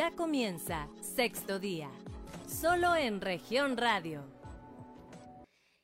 [0.00, 1.90] Ya comienza sexto día,
[2.48, 4.24] solo en región radio.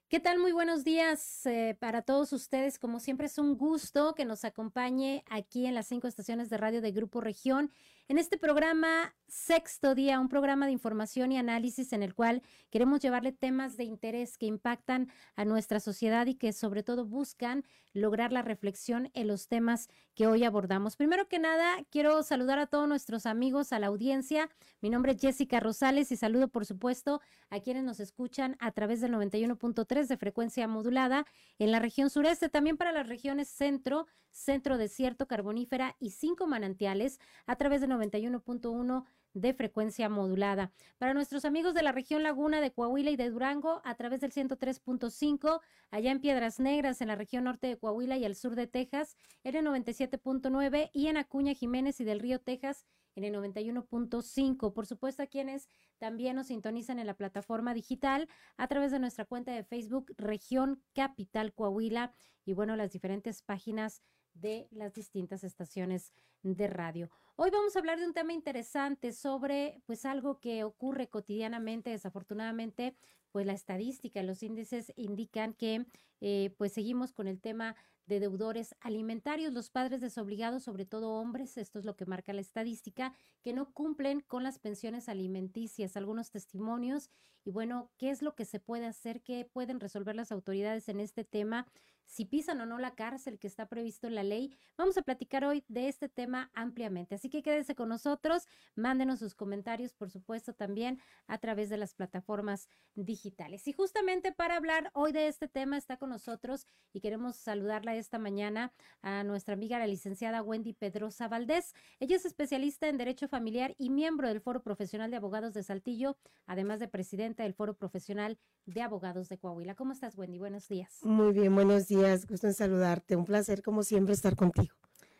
[0.08, 0.38] ¿Qué tal?
[0.38, 2.78] Muy buenos días eh, para todos ustedes.
[2.78, 6.80] Como siempre es un gusto que nos acompañe aquí en las cinco estaciones de radio
[6.80, 7.70] de Grupo Región
[8.08, 13.00] en este programa Sexto Día, un programa de información y análisis en el cual queremos
[13.00, 18.32] llevarle temas de interés que impactan a nuestra sociedad y que sobre todo buscan lograr
[18.32, 20.96] la reflexión en los temas que hoy abordamos.
[20.96, 24.48] Primero que nada, quiero saludar a todos nuestros amigos, a la audiencia.
[24.80, 29.00] Mi nombre es Jessica Rosales y saludo, por supuesto, a quienes nos escuchan a través
[29.00, 31.26] del 91.3 de frecuencia modulada
[31.58, 37.18] en la región sureste, también para las regiones centro, centro desierto, carbonífera y cinco manantiales
[37.46, 39.04] a través de 91.1
[39.36, 40.72] de frecuencia modulada.
[40.98, 44.32] Para nuestros amigos de la región Laguna de Coahuila y de Durango, a través del
[44.32, 48.66] 103.5, allá en Piedras Negras, en la región norte de Coahuila y al sur de
[48.66, 54.72] Texas, en el 97.9 y en Acuña Jiménez y del Río Texas en el 91.5.
[54.72, 55.68] Por supuesto, a quienes
[55.98, 60.82] también nos sintonizan en la plataforma digital a través de nuestra cuenta de Facebook Región
[60.94, 62.12] Capital Coahuila
[62.44, 64.02] y bueno, las diferentes páginas
[64.40, 66.12] de las distintas estaciones
[66.42, 67.10] de radio.
[67.36, 72.96] Hoy vamos a hablar de un tema interesante sobre pues algo que ocurre cotidianamente, desafortunadamente,
[73.30, 75.86] pues la estadística, los índices indican que
[76.20, 77.76] eh, pues seguimos con el tema
[78.06, 82.40] de deudores alimentarios, los padres desobligados, sobre todo hombres, esto es lo que marca la
[82.40, 83.12] estadística,
[83.42, 87.10] que no cumplen con las pensiones alimenticias, algunos testimonios
[87.44, 89.22] y bueno, ¿qué es lo que se puede hacer?
[89.22, 91.66] ¿Qué pueden resolver las autoridades en este tema?
[92.06, 94.56] Si pisan o no la cárcel que está previsto en la ley.
[94.78, 99.34] Vamos a platicar hoy de este tema ampliamente, así que quédese con nosotros, mándenos sus
[99.34, 103.66] comentarios, por supuesto, también a través de las plataformas digitales.
[103.66, 108.18] Y justamente para hablar hoy de este tema está con nosotros y queremos saludarla esta
[108.18, 108.72] mañana
[109.02, 111.74] a nuestra amiga la licenciada Wendy Pedrosa Valdés.
[112.00, 116.16] Ella es especialista en Derecho Familiar y miembro del Foro Profesional de Abogados de Saltillo,
[116.46, 119.74] además de presidenta del Foro Profesional de Abogados de Coahuila.
[119.74, 120.38] ¿Cómo estás, Wendy?
[120.38, 120.98] Buenos días.
[121.02, 121.95] Muy bien, buenos días.
[122.28, 123.16] Gusto en saludarte.
[123.16, 124.74] Un placer, como siempre, estar contigo.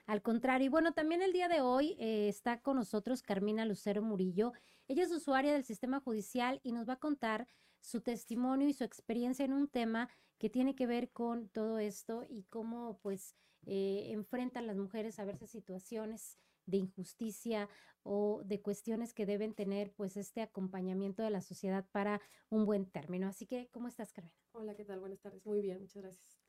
[0.07, 4.03] Al contrario, y bueno, también el día de hoy eh, está con nosotros Carmina Lucero
[4.03, 4.53] Murillo.
[4.87, 7.49] Ella es usuaria del sistema judicial y nos va a contar
[7.81, 12.25] su testimonio y su experiencia en un tema que tiene que ver con todo esto
[12.29, 17.69] y cómo pues eh, enfrentan las mujeres a verse situaciones de injusticia
[18.03, 22.87] o de cuestiones que deben tener pues este acompañamiento de la sociedad para un buen
[22.87, 23.27] término.
[23.27, 24.37] Así que, ¿cómo estás, Carmina?
[24.53, 25.01] Hola, ¿qué tal?
[25.01, 25.45] Buenas tardes.
[25.47, 26.46] Muy bien, muchas gracias.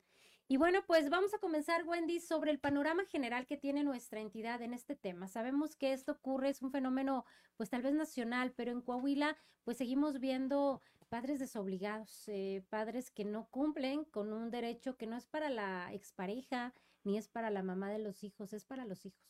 [0.50, 4.62] Y bueno, pues vamos a comenzar, Wendy, sobre el panorama general que tiene nuestra entidad
[4.62, 5.28] en este tema.
[5.28, 7.26] Sabemos que esto ocurre, es un fenómeno,
[7.58, 13.26] pues tal vez nacional, pero en Coahuila, pues seguimos viendo padres desobligados, eh, padres que
[13.26, 17.62] no cumplen con un derecho que no es para la expareja, ni es para la
[17.62, 19.20] mamá de los hijos, es para los hijos.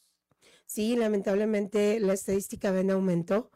[0.66, 3.50] Sí, lamentablemente la estadística va en aumento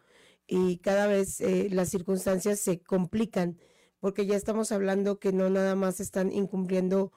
[0.49, 3.57] y cada vez eh, las circunstancias se complican
[4.01, 7.13] porque ya estamos hablando que no nada más están incumpliendo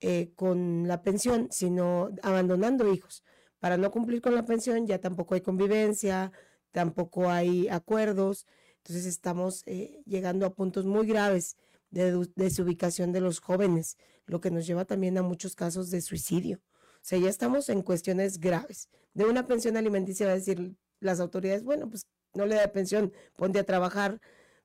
[0.00, 3.24] eh, con la pensión, sino abandonando hijos.
[3.58, 6.32] Para no cumplir con la pensión ya tampoco hay convivencia,
[6.70, 11.56] tampoco hay acuerdos, entonces estamos eh, llegando a puntos muy graves
[11.90, 16.60] de desubicación de los jóvenes, lo que nos lleva también a muchos casos de suicidio.
[16.96, 18.88] O sea, ya estamos en cuestiones graves.
[19.14, 23.12] De una pensión alimenticia va a decir las autoridades, bueno, pues no le da pensión,
[23.36, 24.20] ponte a trabajar,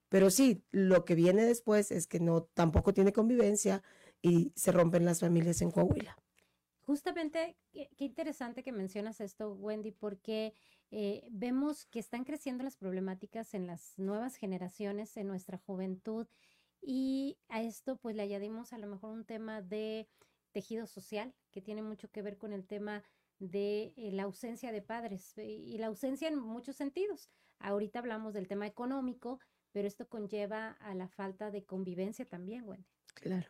[0.09, 3.81] pero sí, lo que viene después es que no tampoco tiene convivencia
[4.23, 6.17] y se rompen las familias en Coahuila.
[6.85, 10.53] Justamente, qué, interesante que mencionas esto, Wendy, porque
[10.91, 16.25] eh, vemos que están creciendo las problemáticas en las nuevas generaciones, en nuestra juventud,
[16.81, 20.09] y a esto pues le añadimos a lo mejor un tema de
[20.51, 23.03] tejido social, que tiene mucho que ver con el tema
[23.39, 27.29] de eh, la ausencia de padres y la ausencia en muchos sentidos.
[27.59, 29.39] Ahorita hablamos del tema económico,
[29.71, 32.87] pero esto conlleva a la falta de convivencia también, Wendy.
[33.15, 33.49] Claro.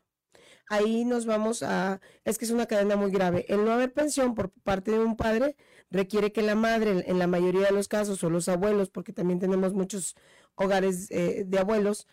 [0.67, 3.45] Ahí nos vamos a, es que es una cadena muy grave.
[3.49, 5.55] El no haber pensión por parte de un padre
[5.91, 9.39] requiere que la madre, en la mayoría de los casos, o los abuelos, porque también
[9.39, 10.15] tenemos muchos
[10.55, 12.07] hogares eh, de abuelos,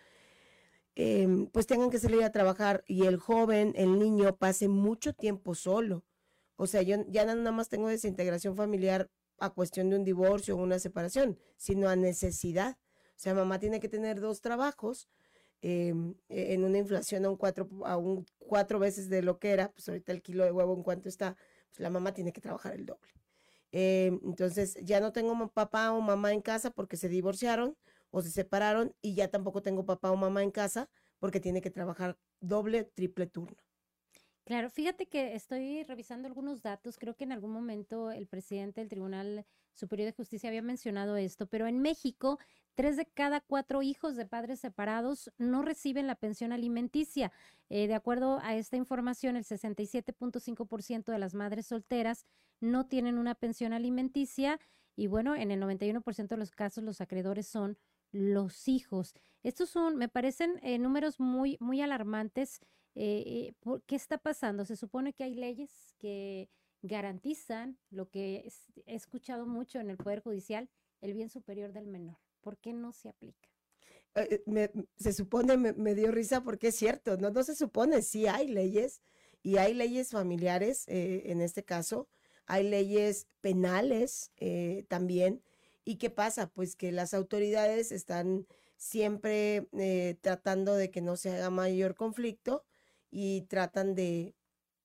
[0.94, 5.54] em, pues tengan que salir a trabajar y el joven, el niño, pase mucho tiempo
[5.54, 6.04] solo.
[6.56, 10.62] O sea, yo ya nada más tengo desintegración familiar a cuestión de un divorcio o
[10.62, 12.78] una separación, sino a necesidad.
[13.16, 15.08] O sea, mamá tiene que tener dos trabajos
[15.62, 19.50] em, e, en una inflación a un, cuatro, a un cuatro veces de lo que
[19.50, 21.36] era, pues ahorita el kilo de huevo en cuanto está,
[21.68, 23.12] pues la mamá tiene que trabajar el doble.
[23.72, 27.76] Em, entonces ya no tengo papá o mamá en casa porque se divorciaron
[28.10, 30.88] o se separaron y ya tampoco tengo papá o mamá en casa
[31.20, 33.56] porque tiene que trabajar doble, triple turno.
[34.44, 36.98] Claro, fíjate que estoy revisando algunos datos.
[36.98, 41.46] Creo que en algún momento el presidente del Tribunal Superior de Justicia había mencionado esto,
[41.46, 42.40] pero en México,
[42.74, 47.32] tres de cada cuatro hijos de padres separados no reciben la pensión alimenticia.
[47.68, 52.26] Eh, de acuerdo a esta información, el 67.5% de las madres solteras
[52.60, 54.58] no tienen una pensión alimenticia
[54.96, 57.78] y bueno, en el 91% de los casos los acreedores son
[58.12, 59.14] los hijos.
[59.42, 62.60] Estos son, me parecen eh, números muy, muy alarmantes
[62.94, 64.64] eh, eh ¿Qué está pasando?
[64.64, 66.50] Se supone que hay leyes que
[66.82, 68.50] garantizan lo que
[68.86, 70.68] he escuchado mucho en el Poder Judicial,
[71.00, 72.18] el bien superior del menor.
[72.40, 73.48] ¿Por qué no se aplica?
[74.14, 74.42] Eh,
[74.96, 79.00] se supone, me, dio risa porque es cierto, no, no se supone, sí hay leyes
[79.42, 82.08] y hay leyes familiares eh, en este caso,
[82.46, 84.32] hay leyes penales
[84.88, 85.42] también.
[85.84, 86.48] ¿Y qué pasa?
[86.48, 88.46] Pues que las autoridades están
[88.76, 89.68] siempre
[90.20, 92.64] tratando de que no se haga mayor conflicto
[93.10, 94.34] y tratan de,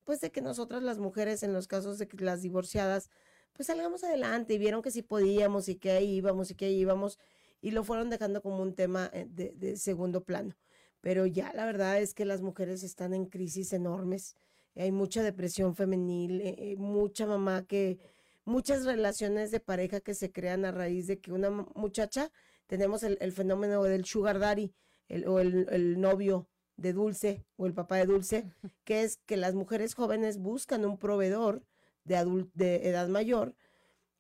[0.04, 3.10] pues de que nosotras las mujeres en los casos de que las divorciadas,
[3.54, 6.80] pues salgamos adelante y vieron que sí podíamos y que ahí íbamos y que ahí
[6.80, 7.35] íbamos y
[7.72, 10.56] lo fueron dejando como un tema eh, de, segundo plano.
[11.02, 14.36] Pero ya la verdad es que las mujeres están en crisis enormes,
[14.76, 18.00] hay mucha depresión femenil, eh, eh, mucha mamá que,
[18.44, 22.32] muchas relaciones de pareja que se crean a raíz de que una muchacha,
[22.68, 24.74] tenemos el, fenómeno del sugar daddy
[25.08, 26.48] el, o el, el novio
[26.78, 28.52] de Dulce o el papá de Dulce,
[28.84, 31.64] que es que las mujeres jóvenes buscan un proveedor
[32.04, 33.56] de, de edad mayor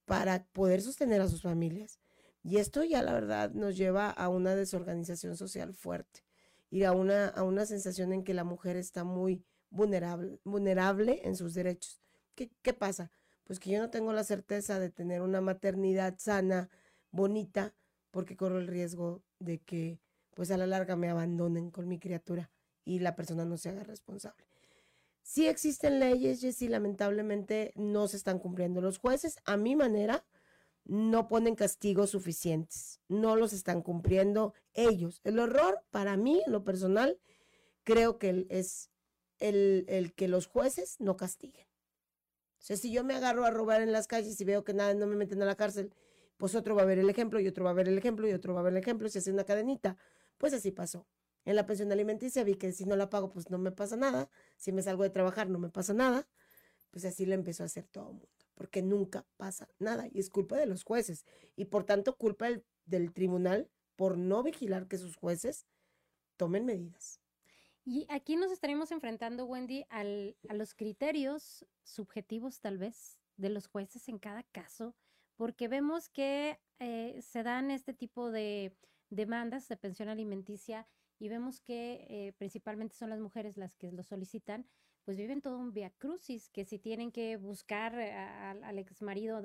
[0.05, 1.99] para poder sostener a sus familias.
[2.45, 6.23] Y esto ya la verdad nos lleva a una desorganización social fuerte
[6.69, 11.35] y a una, a una sensación en que la mujer está muy vulnerable, vulnerable en
[11.35, 12.03] sus derechos.
[12.35, 13.09] ¿Qué, ¿Qué pasa?
[13.45, 16.69] Pues que yo no tengo la certeza de tener una maternidad sana,
[17.09, 17.73] bonita,
[18.11, 19.99] porque corro el riesgo de que
[20.35, 22.51] pues a la larga me abandonen con mi criatura
[22.83, 24.45] y la persona no se haga responsable.
[25.23, 28.81] Sí existen leyes, y lamentablemente no se están cumpliendo.
[28.81, 30.23] Los jueces, a mi manera,
[30.85, 35.19] no ponen castigos suficientes, no los están cumpliendo ellos.
[35.23, 37.19] El horror, para mí, en lo personal,
[37.83, 38.91] creo que es
[39.39, 41.65] el, el, que los jueces no castiguen.
[42.59, 44.93] O sea, si yo me agarro a robar en las calles y veo que nada,
[44.93, 45.93] no me meten a la cárcel,
[46.37, 48.33] pues otro va a ver el ejemplo y otro va a ver el ejemplo y
[48.33, 49.97] otro va a ver el ejemplo, se hace una cadenita.
[50.37, 51.07] Pues así pasó.
[51.45, 54.29] En la pensión alimenticia vi que si no la pago, pues no me pasa nada.
[54.57, 56.27] Si me salgo de trabajar, no me pasa nada.
[56.91, 60.07] Pues así lo empezó a hacer todo el mundo, porque nunca pasa nada.
[60.11, 61.25] Y es culpa de los jueces.
[61.55, 62.47] Y por tanto, culpa
[62.85, 65.65] del, tribunal por no vigilar que sus jueces
[66.37, 67.21] tomen medidas.
[67.85, 73.67] Y aquí nos estaremos enfrentando, Wendy, al, a los criterios subjetivos, tal vez, de los
[73.67, 74.95] jueces en cada caso,
[75.35, 78.75] porque vemos que eh, se dan este tipo de
[79.09, 80.87] demandas de pensión alimenticia
[81.19, 84.67] y vemos que eh, principalmente son las mujeres las que lo solicitan,
[85.05, 89.43] pues viven todo un via crucis, que si tienen que buscar al ex marido,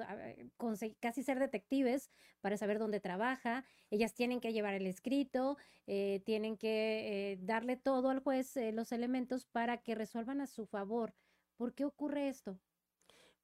[1.01, 2.11] casi ser detectives
[2.41, 7.77] para saber dónde trabaja, ellas tienen que llevar el escrito, eh, tienen que eh, darle
[7.77, 11.15] todo al juez, los elementos para que resuelvan a su favor.
[11.57, 12.59] ¿Por qué ocurre esto?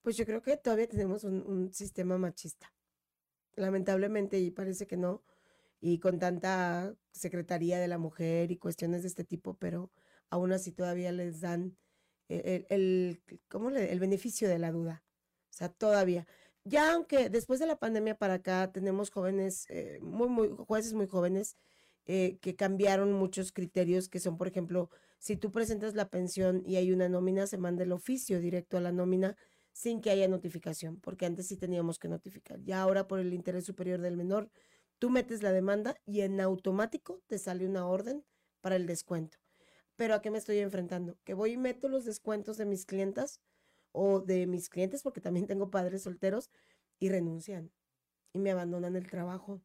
[0.01, 2.73] Pues yo creo que todavía tenemos un sistema machista,
[3.57, 5.23] lamentablemente, y parece que no,
[5.81, 9.91] y con tanta Secretaría de la Mujer y cuestiones de este tipo, pero
[10.31, 11.77] aún así todavía les dan
[12.29, 13.21] el, el,
[13.77, 15.05] el beneficio de la duda.
[15.51, 16.27] O sea, todavía.
[16.65, 21.57] Ya aunque después de la pandemia para acá tenemos jóvenes, eh, muy, jueces muy jóvenes,
[22.07, 26.77] eh, que cambiaron muchos criterios, que son, por ejemplo, si tú presentas la pensión y
[26.77, 29.37] hay una nómina, se manda el oficio directo a la nómina
[29.73, 32.63] sin que haya notificación, porque antes sí teníamos que notificar.
[32.65, 34.51] Ya ahora por el interés superior del menor,
[34.99, 38.25] Tú metes la demanda y en automático te sale una orden
[38.63, 39.37] para el descuento.
[39.97, 41.19] Pero ¿a qué me estoy enfrentando?
[41.25, 43.41] Que voy y meto los descuentos de mis clientas
[43.93, 46.51] o de mis clientes, porque también tengo padres solteros,
[46.99, 47.73] y renuncian
[48.33, 49.63] y me abandonan el trabajo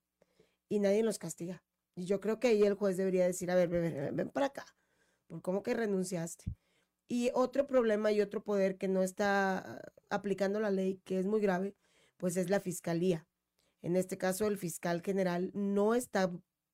[0.70, 1.64] y nadie los castiga.
[1.96, 4.66] Y yo creo que ahí el juez debería decir, a ver, ven, ven para acá,
[5.28, 6.46] ¿por cómo que renunciaste?
[7.08, 11.42] Y otro problema y otro poder que no está aplicando la ley, que es muy
[11.42, 11.76] grave,
[12.18, 13.28] pues es la fiscalía.
[13.82, 16.32] En este caso, el fiscal general no está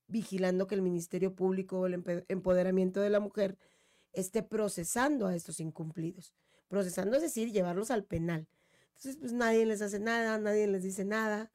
[0.07, 3.57] vigilando que el Ministerio Público o el empoderamiento de la mujer
[4.13, 6.33] esté procesando a estos incumplidos.
[6.67, 8.47] Procesando es decir, llevarlos al penal.
[8.95, 11.51] Entonces, pues nadie les hace nada, nadie les dice nada.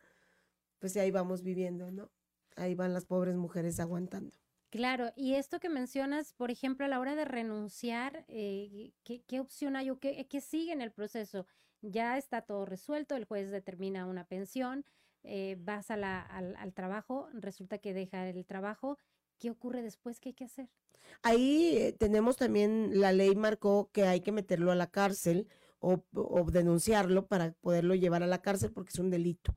[0.78, 2.10] Pues ahí vamos viviendo, ¿no?
[2.56, 4.36] Ahí van las pobres mujeres aguantando.
[4.70, 9.76] Claro, y esto que mencionas, por ejemplo, a la hora de renunciar, eh, ¿qué, opción
[9.76, 11.46] hay o qué, qué sigue en el proceso?
[11.82, 14.86] Ya está todo resuelto, el juez determina una pensión,
[15.24, 18.98] eh, vas a la, al, trabajo, resulta que deja el trabajo,
[19.38, 20.20] ¿qué ocurre después?
[20.20, 20.68] ¿Qué hay que hacer?
[21.22, 25.48] Ahí eh, tenemos también, la ley marcó que hay que meterlo a la cárcel
[25.80, 29.54] o, o denunciarlo para poderlo llevar a la cárcel porque es un delito.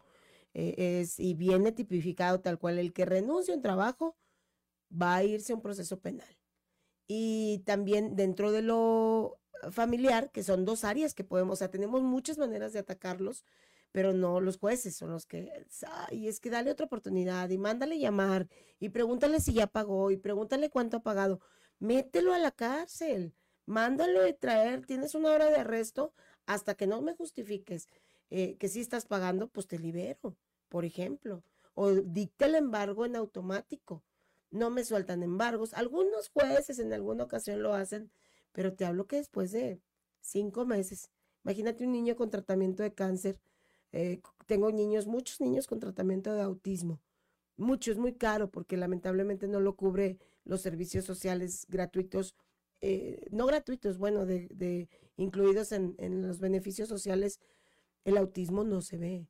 [0.55, 4.15] Eh, es, y viene tipificado tal cual, el que renuncia a trabajo
[4.89, 6.37] va a irse a un proceso penal.
[7.07, 9.37] Y también dentro de lo
[9.71, 13.43] familiar, que son dos áreas que podemos, o sea, tenemos muchas maneras de atacarlos,
[13.95, 15.49] pero no los jueces son los que,
[16.11, 20.17] y es que dale otra oportunidad y mándale llamar y pregúntale si ya pagó y
[20.17, 21.39] pregúntale cuánto ha pagado.
[21.79, 23.33] Mételo a la cárcel,
[23.65, 26.11] mándalo de traer, tienes una hora de arresto
[26.45, 27.87] hasta que no me justifiques
[28.31, 30.35] eh, que sí estás pagando, pues te libero,
[30.67, 31.41] por ejemplo,
[31.73, 34.03] o dicta el embargo en automático.
[34.51, 35.73] No me sueltan embargos.
[35.73, 38.11] Algunos jueces en alguna ocasión lo hacen,
[38.51, 39.79] pero te hablo que después de
[40.19, 41.11] cinco meses,
[41.45, 43.39] imagínate un niño con tratamiento de cáncer
[43.95, 46.99] eh, tengo niños, muchos niños con tratamiento de autismo.
[47.55, 52.35] Mucho, es muy caro porque lamentablemente no lo cubre los servicios sociales gratuitos,
[52.81, 55.95] eh, no gratuitos, bueno, de, incluidos en,
[56.27, 57.39] los beneficios sociales,
[58.03, 59.29] el autismo no se ve.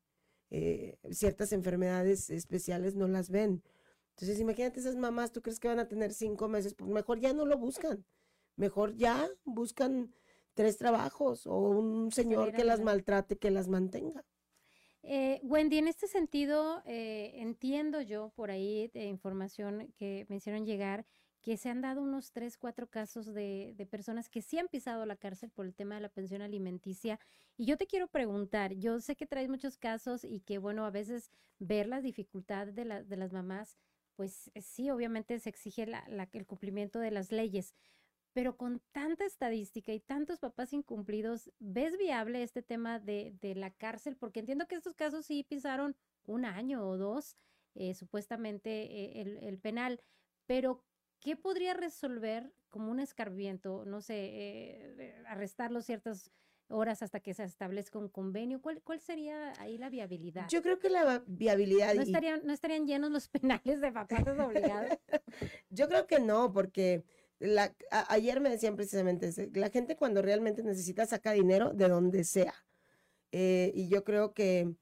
[0.50, 3.62] Eh, ciertas enfermedades especiales no las ven.
[4.15, 6.74] Entonces, imagínate esas mamás, ¿tú crees que van a tener cinco meses?
[6.74, 8.03] Pues mejor ya no lo buscan.
[8.55, 10.12] Mejor ya buscan
[10.55, 14.25] tres trabajos o un señor que las maltrate, que las mantenga.
[15.07, 20.65] Eh, Wendy, en este sentido, eh, entiendo yo por ahí de información que me hicieron
[20.65, 21.05] llegar
[21.43, 25.15] que se han dado unos tres, cuatro casos de, personas que sí han pisado la
[25.15, 27.19] cárcel por el tema de la pensión alimenticia.
[27.55, 30.89] Y yo te quiero preguntar, yo sé que traes muchos casos y que, bueno, a
[30.89, 33.77] veces ver las dificultades de, de las mamás,
[34.15, 37.75] pues sí, obviamente se exige la, el cumplimiento de las leyes,
[38.36, 44.18] pero con tanta estadística y tantos papás incumplidos, ¿ves viable este tema de, la cárcel?
[44.18, 47.38] Porque entiendo que estos casos sí pisaron un año o dos,
[47.75, 50.01] eh, supuestamente eh, el, penal,
[50.48, 50.84] pero
[51.22, 53.86] ¿qué podría resolver como un escarmiento?
[53.86, 56.30] No sé, eh, arrestarlo ciertas
[56.68, 58.62] horas hasta que se establezca un convenio.
[58.62, 60.50] ¿Cuál, ¿Cuál sería ahí la viabilidad?
[60.50, 61.96] Yo creo que la viabilidad...
[61.96, 65.00] ¿No estarían, ¿no estarían llenos los penales de papás obligados?
[65.70, 67.06] Yo creo que no, porque
[67.39, 67.75] la,
[68.10, 72.54] ayer me decían precisamente, la gente cuando realmente necesita saca dinero de donde sea.
[73.32, 74.74] Eh, y yo creo que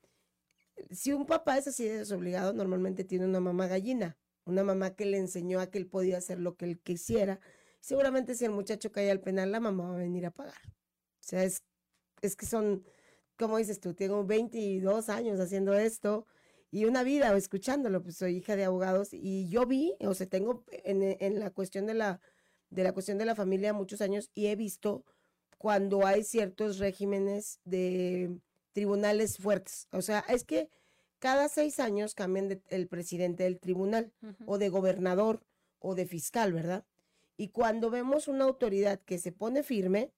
[0.92, 5.18] si un papá es así desobligado, normalmente tiene una mamá gallina, una mamá que le
[5.18, 7.40] enseñó a que él podía hacer lo que él quisiera.
[7.80, 10.62] Seguramente si el muchacho cae al penal, la mamá va a venir a pagar.
[10.66, 11.64] O sea, es,
[12.22, 12.84] es que son,
[13.38, 16.28] como dices tú, tengo 22 años haciendo esto
[16.72, 20.64] y una vida escuchándolo, pues soy hija de abogados y yo vi, o sea, tengo
[20.70, 22.22] en, en la cuestión de la
[22.74, 25.06] de la cuestión de la familia muchos años y he visto
[25.58, 28.38] cuando hay ciertos regímenes de
[28.74, 29.88] tribunales fuertes.
[29.92, 30.70] O sea, es que
[31.20, 34.12] cada seis años cambian el presidente del tribunal
[34.46, 35.42] o de gobernador
[35.80, 36.84] o de fiscal, ¿verdad?
[37.38, 40.12] Y cuando vemos una autoridad que se pone firme,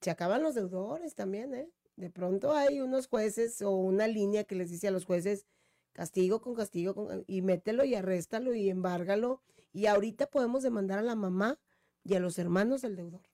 [0.00, 1.68] se acaban los deudores también, ¿eh?
[1.96, 5.46] De pronto hay unos jueces o una línea que les dice a los jueces,
[5.92, 9.40] castigo con castigo, y mételo y arréstalo y embárgalo.
[9.72, 11.58] Y ahorita podemos demandar a la mamá
[12.06, 13.26] y a los hermanos del deudor.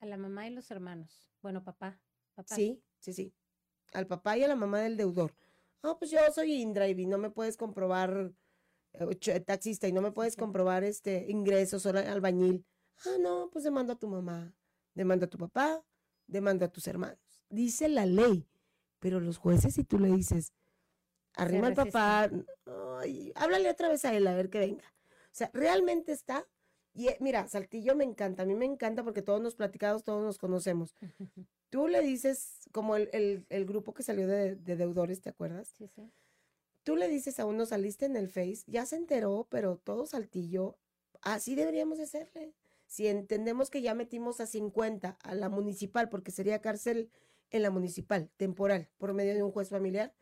[0.00, 1.28] A la mamá y los hermanos.
[1.42, 2.00] Bueno, papá.
[2.34, 2.54] papá.
[2.54, 3.34] Sí, sí, sí.
[3.92, 5.34] Al papá y a la mamá del deudor.
[5.82, 8.32] Ah, pues yo soy Indrive y no me puedes comprobar
[8.94, 12.64] eh, taxista y no me puedes comprobar este ingresos o albañil.
[13.04, 14.54] Ah, no, pues demanda a tu mamá,
[14.94, 15.84] demanda a tu papá,
[16.26, 17.44] demanda a tus hermanos.
[17.50, 18.48] Dice la ley,
[18.98, 20.54] pero los jueces si tú le dices,
[21.34, 22.30] arrima al papá,
[23.34, 24.84] háblale otra vez a él a ver que venga.
[25.26, 26.46] O sea, realmente está
[26.94, 30.22] y eh, mira, Saltillo me encanta, a mí me encanta porque todos nos platicamos, todos
[30.22, 30.94] nos conocemos.
[31.70, 35.74] Tú le dices, como el, grupo que salió de, deudores, ¿te acuerdas?
[35.76, 36.08] Sí, sí.
[36.84, 40.78] Tú le dices a uno, saliste en el Face, ya se enteró, pero todo Saltillo,
[41.20, 42.54] así deberíamos de hacerle.
[42.86, 47.10] Si entendemos que ya metimos a 50 a la municipal, porque sería cárcel
[47.50, 50.14] en la municipal, temporal, por medio de un juez familiar,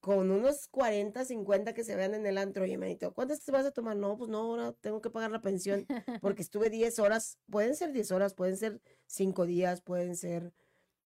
[0.00, 3.66] con unos 40, 50 que se vean en el antro, oye, manito, ¿cuántas te vas
[3.66, 3.96] a tomar?
[3.96, 5.86] No, pues no, ahora tengo que pagar la pensión
[6.22, 10.52] porque estuve 10 horas, pueden ser 10 horas, pueden ser 5 días, pueden ser,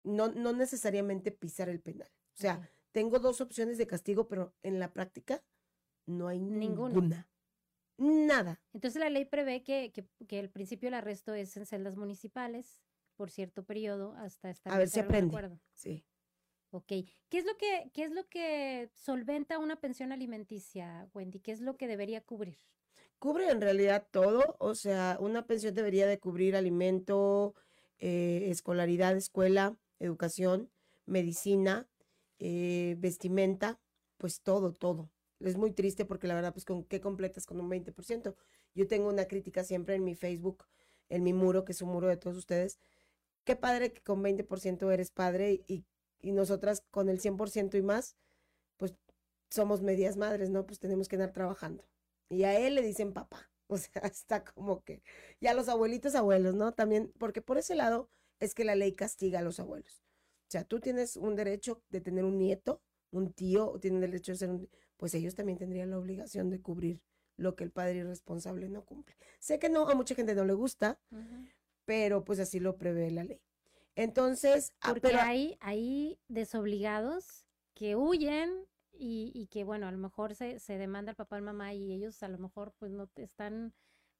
[0.03, 2.09] no, no necesariamente pisar el penal.
[2.37, 5.43] O sea, tengo dos opciones de castigo, pero en la práctica
[6.05, 7.27] no hay ninguna.
[7.97, 8.61] Nada.
[8.73, 12.81] Entonces la ley prevé que, que, que el principio del arresto es en celdas municipales
[13.15, 15.59] por cierto periodo hasta estar A ver si aprende.
[15.73, 16.05] Sí.
[16.75, 16.87] Ok.
[17.29, 21.39] ¿Qué es lo que, qué es lo que solventa una pensión alimenticia, Wendy?
[21.39, 22.59] ¿Qué es lo que debería cubrir?
[23.17, 27.55] Cubre en realidad todo, o sea, una pensión debería de cubrir alimento,
[27.97, 30.69] eh, escolaridad, escuela, educación,
[31.05, 31.87] medicina,
[32.39, 33.79] eh, vestimenta,
[34.17, 35.09] pues todo, todo.
[35.39, 38.35] es muy triste porque la verdad, pues, ¿con qué completas con un 20%?
[38.73, 40.65] Yo tengo una crítica siempre en mi Facebook,
[41.07, 42.79] en mi muro, que es un muro de todos ustedes.
[43.45, 45.85] Qué padre que con 20% eres padre y,
[46.25, 48.17] y nosotras con el 100% y más,
[48.77, 48.95] pues
[49.51, 50.65] somos medias madres, ¿no?
[50.65, 51.87] Pues tenemos que andar trabajando.
[52.29, 53.49] Y a él le dicen papá.
[53.67, 55.01] O sea, está como que,
[55.41, 56.75] ya los abuelitos abuelos, ¿no?
[56.75, 60.03] También, porque por ese lado es que la ley castiga a los abuelos.
[60.47, 64.33] O sea, tú tienes un derecho de tener un nieto, un tío, o tienen derecho
[64.33, 67.01] de ser un, pues ellos también tendrían la obligación de cubrir
[67.37, 69.15] lo que el padre irresponsable no cumple.
[69.39, 70.99] Sé que no, a mucha gente no le gusta,
[71.85, 73.41] pero pues así lo prevé la ley.
[73.95, 80.59] Entonces, ah, porque hay, hay desobligados que huyen y, que, bueno, a lo mejor se,
[80.59, 83.73] se demanda al papá y mamá y ellos a lo mejor pues no están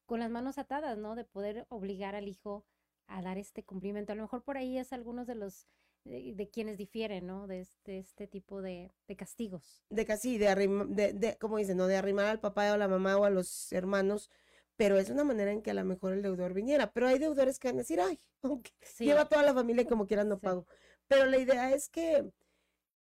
[0.06, 1.16] con las manos atadas, ¿no?
[1.16, 2.66] De poder obligar al hijo
[3.08, 4.12] a dar este cumplimiento.
[4.12, 5.68] A lo mejor por ahí es algunos de los
[6.06, 7.48] de, quienes difieren, ¿no?
[7.48, 9.84] De este, este tipo de, de, castigos.
[9.90, 10.54] De casi, de,
[10.90, 11.88] de, de, como dicen, ¿no?
[11.88, 14.30] De arrimar al papá o a la mamá o a los hermanos,
[14.78, 16.92] pero es una manera en que a lo mejor el deudor viniera.
[16.92, 20.08] Pero hay deudores que van a decir, ay, aunque lleva toda la familia y como
[20.08, 20.66] quieran no pago.
[21.08, 22.30] Pero la idea es que,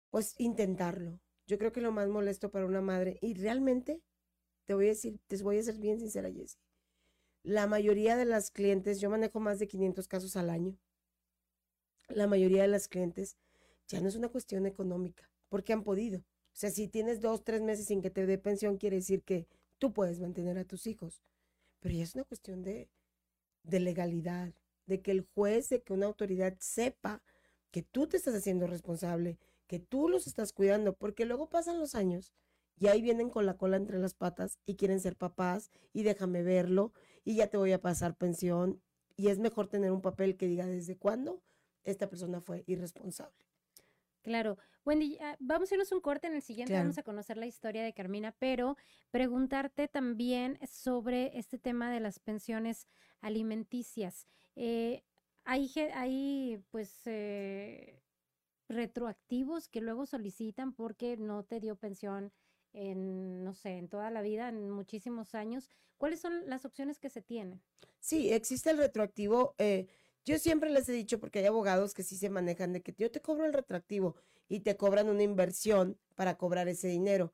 [0.09, 1.19] pues, intentarlo.
[1.47, 4.01] Yo creo que lo más molesto para una madre, y realmente,
[4.65, 6.59] te voy a decir, te voy a ser bien sincera, Jessie.
[7.43, 10.77] La mayoría de las clientes, yo manejo más de 500 casos al año.
[12.09, 13.37] La mayoría de las clientes
[13.87, 16.19] ya no es una cuestión económica, porque han podido.
[16.19, 19.47] O sea, si tienes dos, tres meses sin que te dé pensión, quiere decir que
[19.79, 21.21] tú puedes mantener a tus hijos.
[21.81, 22.89] Pero ya es una cuestión de,
[23.63, 24.53] de legalidad,
[24.85, 27.21] de que el juez, de que una autoridad sepa
[27.71, 31.95] que tú te estás haciendo responsable, que tú los estás cuidando, porque luego pasan los
[31.95, 32.33] años
[32.77, 36.43] y ahí vienen con la cola entre las patas y quieren ser papás y déjame
[36.43, 38.81] verlo y ya te voy a pasar pensión
[39.15, 41.43] y es mejor tener un papel que diga desde cuándo
[41.83, 43.45] esta persona fue irresponsable.
[44.21, 44.57] Claro.
[44.83, 46.27] Wendy, ah, vamos a irnos un corte.
[46.27, 48.77] En el siguiente vamos a conocer la historia de Carmina, pero
[49.11, 52.87] preguntarte también sobre este tema de las pensiones
[53.19, 54.27] alimenticias.
[54.55, 55.03] Eh,
[55.43, 58.01] hay, hay, pues, eh,
[58.69, 62.31] retroactivos que luego solicitan porque no te dio pensión
[62.73, 65.69] en, no sé, en toda la vida, en muchísimos años.
[65.97, 67.61] ¿Cuáles son las opciones que se tienen?
[67.99, 69.55] Sí, existe el retroactivo.
[69.59, 69.87] Eh,
[70.25, 73.11] yo siempre les he dicho, porque hay abogados que sí se manejan de que yo
[73.11, 74.15] te cobro el retroactivo
[74.51, 77.33] y te cobran una inversión para cobrar ese dinero.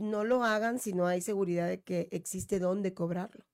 [0.00, 3.44] No lo hagan si no hay seguridad de que existe dónde cobrarlo.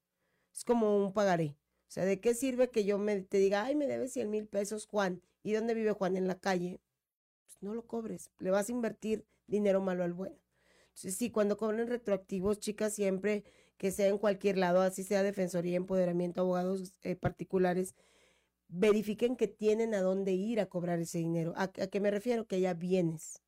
[0.52, 1.56] Es como un pagaré.
[1.88, 4.46] O sea, ¿de qué sirve que yo me, te diga, ay, me debes 100 mil
[4.46, 5.22] pesos, Juan?
[5.42, 6.18] ¿Y dónde vive Juan?
[6.18, 6.78] En la calle
[7.62, 10.36] no lo cobres, le vas a invertir dinero malo al bueno.
[10.88, 13.44] Entonces, sí, cuando cobren retroactivos, chicas, siempre
[13.78, 17.94] que sea en cualquier lado, así sea defensoría, empoderamiento, abogados eh, particulares,
[18.74, 21.54] verifiquen que tienen a dónde ir a cobrar ese dinero.
[21.56, 22.46] ¿A, qué me refiero?
[22.46, 23.40] Que haya bienes.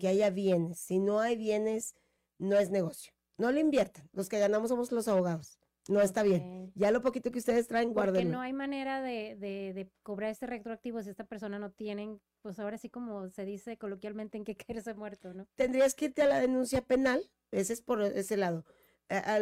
[0.00, 0.78] Que haya bienes.
[0.78, 1.94] Si no hay bienes,
[2.38, 3.12] no es negocio.
[3.36, 4.08] No le inviertan.
[4.12, 5.58] Los que ganamos somos los abogados.
[5.88, 6.70] No está bien.
[6.74, 8.20] Ya lo poquito que ustedes traen, guárdenlo.
[8.20, 12.18] Porque no hay manera de, de, de, cobrar este retroactivo si esta persona no tiene,
[12.42, 15.46] pues ahora sí como se dice coloquialmente, en que caerse muerto, ¿no?
[15.54, 18.64] Tendrías que irte a la denuncia penal, ese es por ese lado.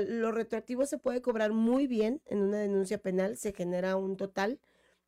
[0.07, 4.61] lo retroactivo se puede cobrar muy bien en una denuncia penal, se genera un total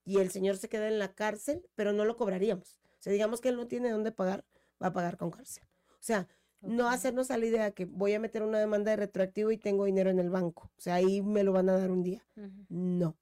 [0.09, 2.81] y el señor se queda en la cárcel, pero no lo cobraríamos.
[2.99, 4.45] O sea, digamos que él no tiene dónde pagar,
[4.83, 5.65] va a pagar con cárcel.
[5.91, 6.27] O sea,
[6.63, 9.85] no hacernos a la idea que voy a meter una demanda de retroactivo y tengo
[9.85, 10.73] dinero en el banco.
[10.77, 12.27] O sea, ahí me lo van a dar un día.
[12.69, 13.09] No.
[13.11, 13.17] O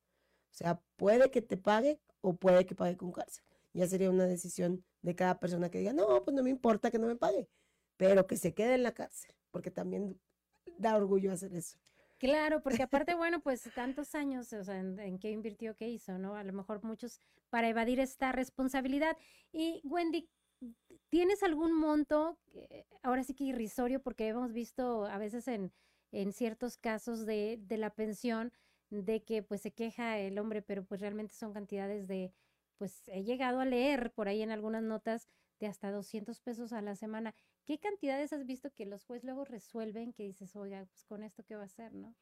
[0.53, 3.44] sea, puede que te pague o puede que pague con cárcel.
[3.72, 6.99] Ya sería una decisión de cada persona que diga, no, pues no me importa que
[6.99, 7.49] no me pague,
[7.96, 10.18] pero que se quede en la cárcel, porque también
[10.79, 11.79] da orgullo hacer eso.
[12.19, 16.35] Claro, porque aparte, bueno, pues tantos años, o sea, en, qué invirtió, qué hizo, ¿no?
[16.35, 19.17] A lo mejor muchos para evadir esta responsabilidad.
[19.53, 20.29] Y Wendy,
[21.09, 22.39] ¿Tienes algún monto,
[23.03, 25.73] ahora sí que irrisorio, porque hemos visto a veces en,
[26.13, 28.53] en ciertos casos de, de, la pensión,
[28.91, 32.33] de que pues se queja el hombre, pero pues realmente son cantidades de,
[32.79, 35.29] pues he llegado a leer por ahí en algunas notas
[35.61, 37.35] de hasta 200 pesos a la semana.
[37.67, 41.43] ¿Qué cantidades has visto que los jueces luego resuelven que dices, oiga, pues con esto
[41.45, 42.15] qué va a hacer, no?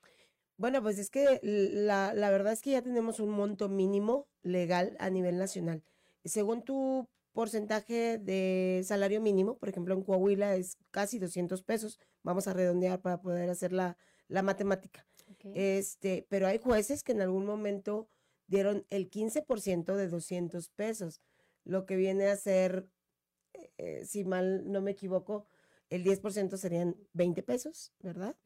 [0.57, 4.97] Bueno, pues es que la, la verdad es que ya tenemos un monto mínimo legal
[4.99, 5.85] a nivel nacional.
[6.25, 12.49] Según tu porcentaje de salario mínimo, por ejemplo, en Coahuila es casi 200 pesos, vamos
[12.49, 15.07] a redondear para poder hacer la, la matemática.
[15.53, 18.09] Este, pero hay jueces que en algún momento
[18.47, 21.21] dieron el 15% de 200 pesos,
[21.65, 22.89] lo que viene a ser,
[23.79, 25.47] eh, si mal no me equivoco,
[25.91, 28.37] el 10% serían 20 pesos, ¿verdad?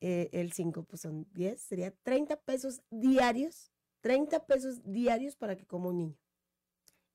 [0.00, 3.70] Eh, el 5 pues son 10, sería 30 pesos diarios,
[4.00, 6.22] 30 pesos diarios para que coma un niño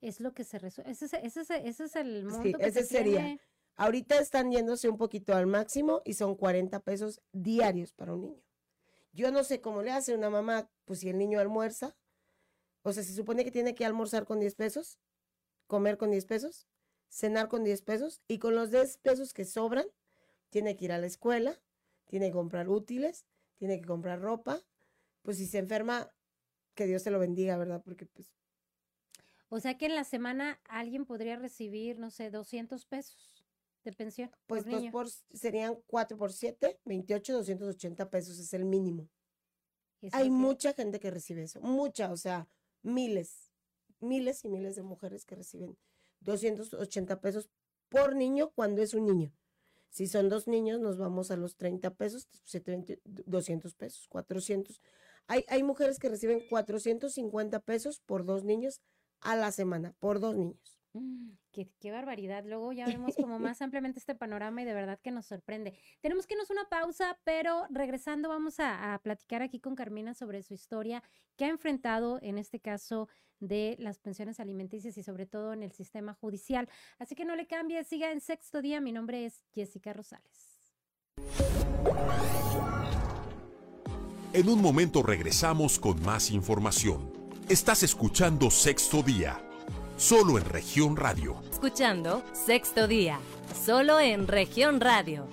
[0.02, 0.92] es lo que se resuelve.
[0.92, 3.38] Ese, ese, ese, es el monto que ese sería.
[3.76, 8.44] Ahorita están yéndose un poquito al máximo y son 40 pesos diarios para un niño.
[9.14, 11.96] Yo no sé cómo le hace una mamá, pues si el niño almuerza,
[12.82, 15.00] o sea, se supone que tiene que almorzar con 10 pesos,
[15.68, 16.68] comer con 10 pesos,
[17.10, 19.86] cenar con 10 pesos y con los 10 pesos que sobran,
[20.50, 21.60] tiene que ir a la escuela,
[22.08, 23.26] tiene que comprar útiles,
[23.58, 24.62] tiene que comprar ropa,
[25.22, 26.12] pues si se enferma,
[26.74, 27.82] que Dios te lo bendiga, ¿verdad?
[27.84, 28.32] Porque pues...
[29.50, 33.46] O sea que en la semana alguien podría recibir, no sé, 200 pesos
[33.84, 34.30] de pensión.
[34.46, 34.92] Pues por dos niño.
[34.92, 39.10] por, serían 4 por 7, 28, 280 pesos es el mínimo.
[40.12, 42.48] Hay que- mucha gente que recibe eso, mucha, o sea,
[42.84, 43.52] miles,
[44.00, 45.78] miles y miles de mujeres que reciben
[46.22, 47.50] 280 pesos
[47.90, 49.34] por niño cuando es un niño.
[49.90, 54.82] Si son dos niños, nos vamos a los 30 pesos, 720, 200 pesos, 400.
[55.28, 58.82] Hay, hay mujeres que reciben 450 pesos por dos niños
[59.22, 60.77] a la semana, por dos niños.
[60.94, 62.44] Mm, Qué, qué barbaridad.
[62.46, 65.74] Luego ya vemos como más ampliamente este panorama y de verdad que nos sorprende.
[66.02, 70.14] Tenemos que irnos a una pausa, pero regresando vamos a, a platicar aquí con Carmina
[70.14, 71.04] sobre su historia
[71.36, 73.08] que ha enfrentado en este caso
[73.40, 76.68] de las pensiones alimenticias y sobre todo en el sistema judicial.
[77.00, 78.82] Así que no le cambie, siga en sexto día.
[78.82, 80.58] Mi nombre es Jessica Rosales.
[84.34, 87.12] En un momento regresamos con más información.
[87.50, 89.42] Estás escuchando Sexto Día,
[89.98, 91.42] solo en región radio.
[91.52, 93.20] Escuchando Sexto Día,
[93.66, 95.28] solo en región radio.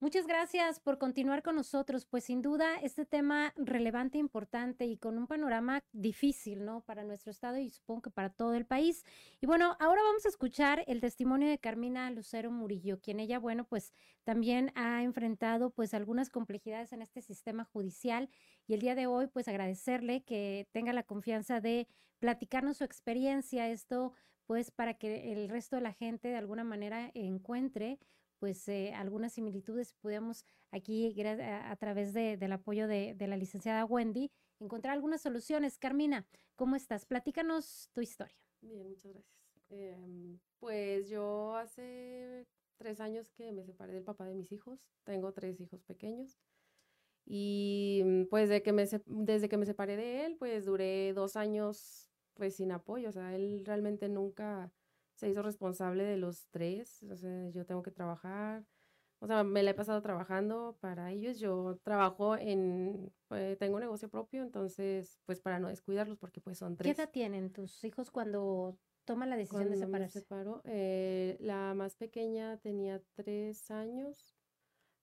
[0.00, 5.16] Muchas gracias por continuar con nosotros, pues sin duda este tema relevante, importante y con
[5.18, 6.82] un panorama difícil, ¿no?
[6.82, 9.04] Para nuestro estado y supongo que para todo el país.
[9.40, 13.64] Y bueno, ahora vamos a escuchar el testimonio de Carmina Lucero Murillo, quien ella, bueno,
[13.64, 18.28] pues también ha enfrentado pues algunas complejidades en este sistema judicial
[18.68, 23.70] y el día de hoy pues agradecerle que tenga la confianza de platicarnos su experiencia,
[23.70, 24.12] esto
[24.46, 27.98] pues para que el resto de la gente de alguna manera encuentre
[28.38, 34.30] pues eh, algunas similitudes podemos aquí a, través de- del apoyo de, la licenciada Wendy
[34.60, 35.78] encontrar algunas soluciones.
[35.78, 36.26] Carmina,
[36.56, 37.04] ¿cómo estás?
[37.04, 38.36] Platícanos tu historia.
[38.60, 39.34] Bien, muchas gracias.
[39.70, 44.80] Em, pues yo hace tres años que me separé del papá de mis hijos.
[45.04, 46.38] Tengo tres hijos pequeños.
[47.26, 52.07] Y pues de que me, desde que me separé de él, pues duré dos años
[52.38, 53.10] pues sin apoyo.
[53.10, 54.72] O sea, él realmente nunca
[55.16, 57.02] se hizo responsable de los tres.
[57.10, 58.64] O sea, yo tengo que trabajar.
[59.20, 61.40] O sea, me la he pasado trabajando para ellos.
[61.40, 66.56] Yo trabajo en, eh, tengo un negocio propio, entonces, pues para no descuidarlos, porque pues
[66.56, 66.98] son ¿Qué tres.
[67.00, 70.20] edad tienen tus hijos cuando toman la decisión de Cuando me separarse?
[70.20, 74.36] separo, eh, la más pequeña tenía tres años,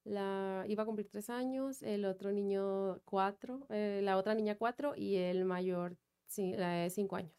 [0.06, 4.94] la iba a cumplir tres años, el otro niño cuatro, eh, la otra niña cuatro
[4.96, 5.98] y el mayor
[6.36, 7.34] sí, la de cinco años.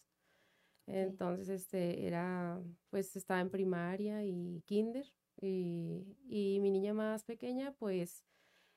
[0.87, 7.73] Entonces, este, era, pues estaba en primaria y kinder y, y mi niña más pequeña,
[7.79, 8.25] pues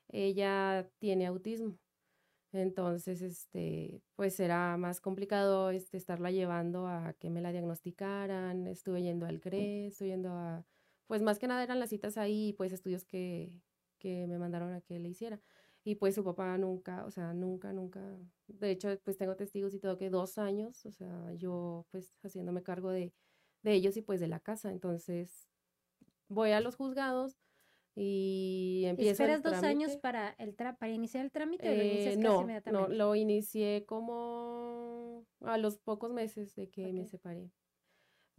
[0.10, 1.78] ella tiene autismo.
[2.52, 8.68] Entonces, este, pues era más complicado este, estarla llevando a que me la diagnosticaran.
[8.68, 10.66] Estuve yendo al CRE, estuve yendo a,
[11.08, 13.54] pues más que nada eran las citas ahí, pues estudios que,
[14.00, 15.40] que me mandaron a que le hiciera.
[15.90, 18.00] Y pues su papá nunca, o sea, nunca, nunca,
[18.48, 22.62] de hecho, pues tengo testigos y todo que dos años, o sea, yo pues haciéndome
[22.62, 23.12] cargo de,
[23.64, 24.72] de ellos y pues de la casa.
[24.72, 25.50] Entonces,
[26.28, 27.40] voy a los juzgados
[27.96, 31.82] y empiezo el ¿Esperas dos años para, el tra- para iniciar el trámite o lo
[31.84, 32.96] Eh, casi no, no, inmediatamente?
[32.96, 37.50] lo inicié como a los pocos meses de que me separé.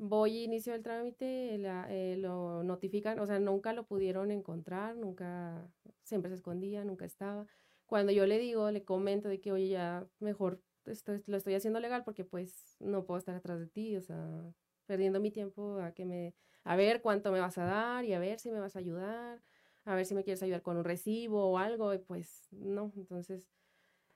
[0.03, 5.71] Voy, inicio el trámite, eh, lo notifican, o sea, nunca lo pudieron encontrar, nunca,
[6.05, 7.47] siempre se escondía, nunca estaba.
[7.85, 11.53] Cuando yo le digo, le comento de que, oye, ya mejor esto es- lo estoy
[11.55, 14.55] haciendo legal porque pues no puedo estar atrás de ti, o sea,
[14.87, 16.35] perdiendo mi tiempo a que me,
[16.65, 19.43] a ver cuánto me vas a dar y a ver si me vas a ayudar,
[19.85, 23.51] a ver si me quieres ayudar con un recibo o algo, pues no, entonces,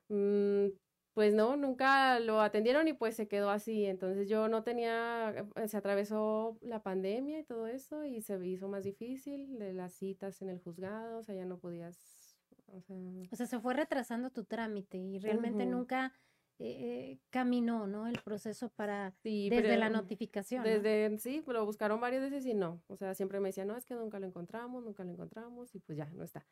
[0.09, 0.69] mm,
[1.15, 5.69] pues no, nunca lo atendieron y pues se quedó así, entonces yo no tenía, eh,
[5.69, 10.43] se atravesó la pandemia y todo eso y se hizo más difícil de las citas
[10.43, 12.97] en el juzgado, o sea, ya no podías, o sea,
[13.31, 16.13] O sea, se fue retrasando tu trámite y realmente nunca
[16.59, 16.67] eh,
[17.13, 18.07] eh, caminó, ¿no?
[18.07, 20.63] El proceso para, sí, desde la pero- notificación.
[20.63, 20.69] ¿no?
[20.69, 22.81] Desde, sí, pues, lo buscaron varias veces y no.
[22.87, 25.81] O sea, siempre me decían, no, es que nunca lo encontramos, nunca lo encontramos y
[25.81, 26.47] pues ya, no está.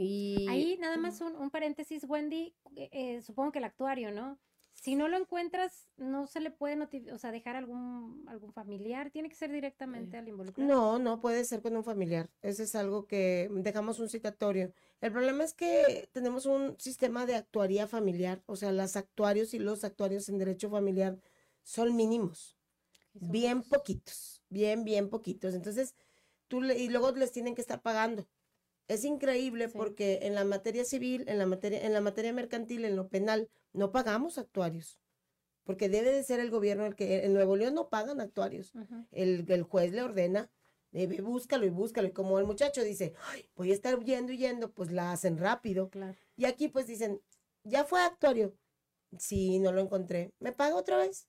[0.00, 4.38] Y Ahí nada más un, un paréntesis, Wendy, eh, eh, supongo que el actuario, ¿no?
[4.74, 9.10] Si no lo encuentras, no se le puede notificar, o sea, dejar algún, algún familiar,
[9.10, 10.70] tiene que ser directamente al involucrado.
[10.70, 12.30] No, no puede ser con un familiar.
[12.42, 14.72] Eso es algo que dejamos un citatorio.
[15.00, 19.58] El problema es que tenemos un sistema de actuaría familiar, o sea, las actuarios y
[19.58, 21.18] los actuarios en derecho familiar
[21.64, 22.56] son mínimos,
[23.18, 23.78] son bien pocos.
[23.78, 25.54] poquitos, bien, bien poquitos.
[25.54, 25.96] Entonces,
[26.46, 28.28] tú le- y luego les tienen que estar pagando.
[28.88, 29.76] Es increíble Sí.
[29.76, 33.48] porque en la materia civil, en la materia, en la materia mercantil, en lo penal,
[33.72, 34.98] no pagamos actuarios.
[35.64, 38.72] Porque debe de ser el gobierno el que, en Nuevo León no pagan actuarios.
[39.10, 40.50] El, el juez le ordena,
[40.92, 42.08] eh, búscalo y búscalo.
[42.08, 45.36] Y como el muchacho dice, "Ay, voy a estar yendo y yendo, pues la hacen
[45.36, 45.90] rápido.
[45.90, 46.18] Claro.
[46.36, 47.20] Y aquí pues dicen,
[47.64, 48.56] ya fue actuario.
[49.18, 50.32] Sí, no lo encontré.
[50.38, 51.28] ¿Me paga otra vez?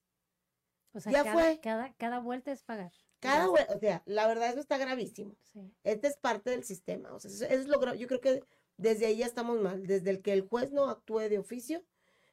[0.94, 1.60] O sea, Ya cada, fue.
[1.62, 2.94] Cada, cada vuelta es pagar.
[3.20, 5.36] Cada, o sea, la verdad eso está gravísimo.
[5.54, 5.60] Sí.
[5.84, 7.12] Este es parte del sistema.
[7.14, 8.44] O sea, eso, es lo Yo creo que
[8.78, 9.86] desde ahí ya estamos mal.
[9.86, 11.84] Desde el que el juez no actúe de oficio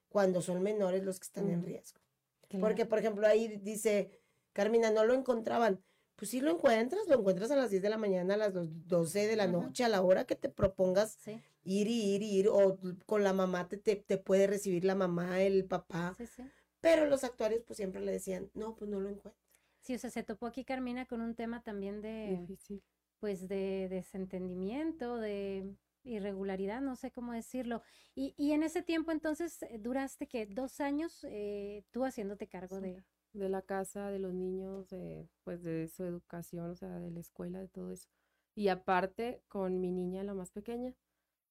[0.08, 2.00] cuando son menores los que están en riesgo.
[2.48, 2.64] claro.
[2.66, 4.10] Porque, por ejemplo, ahí dice,
[4.52, 5.82] Carmina, no lo encontraban.
[6.14, 8.68] Pues sí lo encuentras, lo encuentras a las 10 de la mañana, a las dos-
[8.86, 12.38] 12 de la noche, a la hora que te propongas Sí, ir y ir y
[12.38, 16.16] ir, o con la mamá te, te, te puede recibir la mamá, el papá.
[16.16, 16.42] sí.
[16.80, 19.42] Pero los actuarios pues siempre le decían, no, pues no lo encuentro.
[19.86, 22.82] Sí, o sea, se topó aquí Carmina con un tema también de, Difícil.
[23.20, 27.82] pues, de desentendimiento, de irregularidad, no sé cómo decirlo.
[28.16, 32.80] Y, y en ese tiempo entonces eh, duraste que dos años eh, tú haciéndote cargo
[32.80, 33.00] de...
[33.32, 37.20] de la casa, de los niños, de, pues de su educación, o sea, de la
[37.20, 38.08] escuela, de todo eso.
[38.56, 40.94] Y aparte, con mi niña, la más pequeña,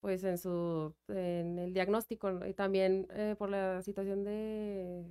[0.02, 5.06] pues en su, en el diagnóstico, y también eh, por la situación de,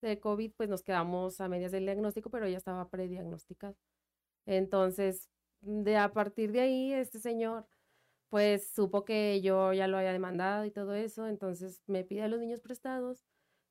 [0.00, 3.74] de COVID, pues nos quedamos a medias del diagnóstico, pero ella estaba prediagnosticada.
[4.46, 5.28] Entonces,
[5.60, 7.66] de a partir de ahí, este señor,
[8.28, 12.28] pues supo que yo ya lo había demandado y todo eso, entonces me pide a
[12.28, 13.24] los niños prestados,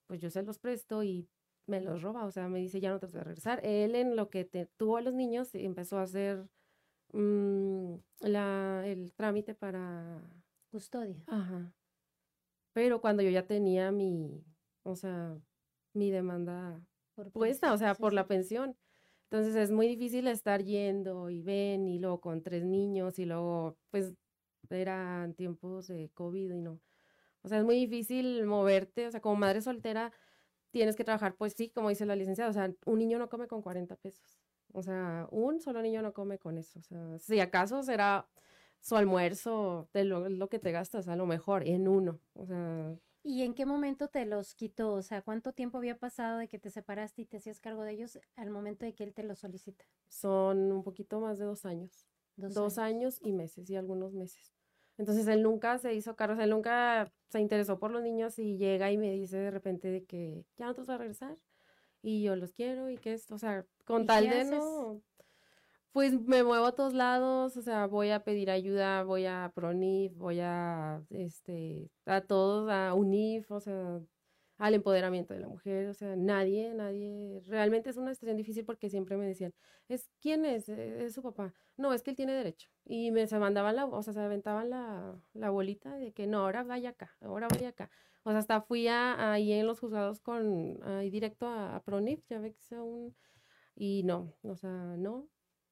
[0.08, 1.28] pues yo se los presto y
[1.68, 3.60] me los roba, o sea, me dice ya no te voy a regresar.
[3.64, 6.48] Él en lo que te, tuvo a los niños empezó a hacer
[7.14, 10.22] mm, la, el trámite para...
[10.72, 11.24] Custodia.
[11.28, 11.72] Ajá.
[12.74, 14.44] Pero cuando yo ya tenía mi,
[14.84, 15.38] o sea,
[15.96, 16.82] mi demanda
[17.16, 18.16] por puesta, o sea, sí, por sí.
[18.16, 18.78] la pensión.
[19.24, 23.78] Entonces es muy difícil estar yendo y ven y luego con tres niños y luego,
[23.90, 24.14] pues,
[24.70, 26.80] eran tiempos de COVID y no.
[27.42, 30.12] O sea, es muy difícil moverte, o sea, como madre soltera
[30.72, 33.48] tienes que trabajar, pues sí, como dice la licenciada, o sea, un niño no come
[33.48, 34.40] con 40 pesos.
[34.74, 36.80] O sea, un solo niño no come con eso.
[36.80, 38.28] O sea, si acaso será
[38.82, 42.20] su almuerzo de lo, lo que te gastas, a lo mejor, en uno.
[42.34, 44.94] O sea, ¿Y en qué momento te los quitó?
[44.94, 47.92] O sea, ¿cuánto tiempo había pasado de que te separaste y te hacías cargo de
[47.92, 49.84] ellos al momento de que él te los solicita?
[50.10, 52.08] son un poquito más de dos años.
[52.38, 54.54] dos años y meses y algunos meses.
[54.98, 58.40] Entonces él nunca se hizo cargo, o sea, él nunca se interesó por los niños
[58.40, 61.38] y llega y me dice de repente de que ya no te vas a regresar
[62.02, 64.54] y yo los quiero y que esto, o sea, con ¿Y tal de haces?
[64.56, 65.02] no,
[65.96, 70.14] pues me muevo a todos lados, o sea, voy a pedir ayuda, voy a PRONIF,
[70.18, 74.02] voy a, este, a todos, a UNIF, o sea,
[74.58, 78.90] al empoderamiento de la mujer, o sea, nadie, nadie, realmente es una situación difícil porque
[78.90, 79.54] siempre me decían,
[79.88, 80.68] es, ¿quién es?
[80.68, 81.54] "Eh, Es su papá.
[81.78, 82.70] No, es que él tiene derecho.
[82.84, 86.40] Y me se mandaban la, o sea, se aventaban la, la bolita de que no,
[86.40, 87.90] ahora vaya acá, ahora vaya acá.
[88.24, 92.40] O sea, hasta fui a, ahí en los juzgados con, ahí directo a, PRONIF, ya
[92.40, 93.16] ve que sea un,
[93.76, 95.30] y no, o sea, no,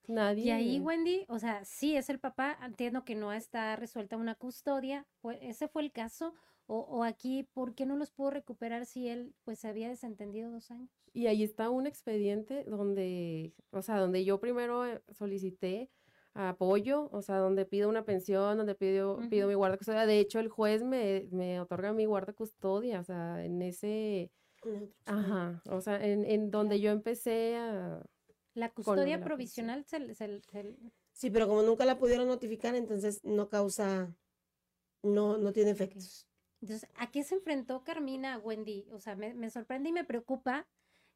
[0.07, 0.45] nadie.
[0.45, 4.35] Y ahí, Wendy, o sea, sí es el papá, entiendo que no está resuelta una
[4.35, 6.33] custodia, fue- ese fue el caso,
[6.67, 10.51] o, o aquí, ¿por qué no los pudo recuperar si él, pues, se había desentendido
[10.51, 10.89] dos años?
[11.13, 15.89] Y ahí está un expediente donde, o sea, donde yo primero eh, solicité
[16.33, 19.49] apoyo, o sea, donde pido una pensión, donde pido, pido Ujú.
[19.49, 20.05] mi guarda custodia.
[20.07, 24.31] De hecho, el juez me, me otorga mi guarda custodia, o sea, en ese,
[25.05, 28.01] ajá, o sea, en, en donde yo empecé a,
[28.53, 30.41] La custodia la provisional se,
[31.11, 34.15] Sí, pero como nunca la pudieron notificar, entonces no causa,
[35.01, 36.27] no, no tiene efectos.
[36.61, 38.87] Entonces, ¿a qué se enfrentó Carmina, Wendy?
[38.91, 40.67] O sea, me, me sorprende y me preocupa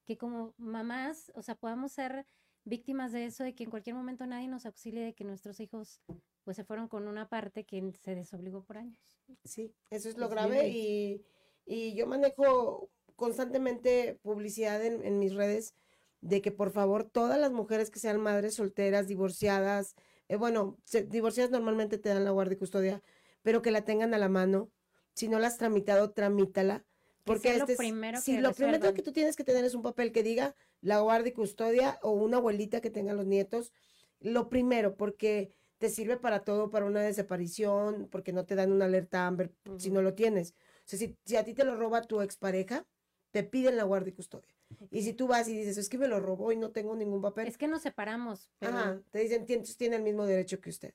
[0.05, 2.25] que como mamás, o sea, podamos ser
[2.63, 6.01] víctimas de eso, de que en cualquier momento nadie nos auxilie, de que nuestros hijos
[6.43, 8.99] pues se fueron con una parte que se desobligó por años.
[9.43, 11.25] Sí, eso es lo Es grave y,
[11.65, 15.75] y yo manejo constantemente publicidad en, en mis redes
[16.21, 19.95] de que por favor todas las mujeres que sean madres solteras, divorciadas,
[20.27, 23.01] eh, bueno, se- divorciadas normalmente te dan la guardia y custodia,
[23.43, 24.71] pero que la tengan a la mano.
[25.13, 26.85] Si no la has tramitado, tramítala.
[27.23, 29.65] Porque sea lo este es- primero sí, que lo primero que tú tienes que tener
[29.65, 33.25] es un papel que diga la guardia y custodia o una abuelita que tenga los
[33.25, 33.71] nietos.
[34.19, 38.85] Lo primero, porque te sirve para todo, para una desaparición, porque no te dan una
[38.85, 40.51] alerta Amber si no lo tienes.
[40.51, 42.87] O sea, si, si a ti te lo roba tu expareja,
[43.31, 44.56] te piden la guardia y custodia.
[44.91, 47.21] Y si tú vas y dices, es que me lo robó y no tengo ningún
[47.21, 50.59] papel, Es que nos separamos, pero ajá, te dicen, "Tien- entonces tiene el mismo derecho
[50.59, 50.93] que usted.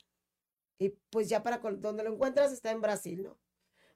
[0.78, 3.38] Y pues ya para donde lo encuentras está en Brasil, ¿no?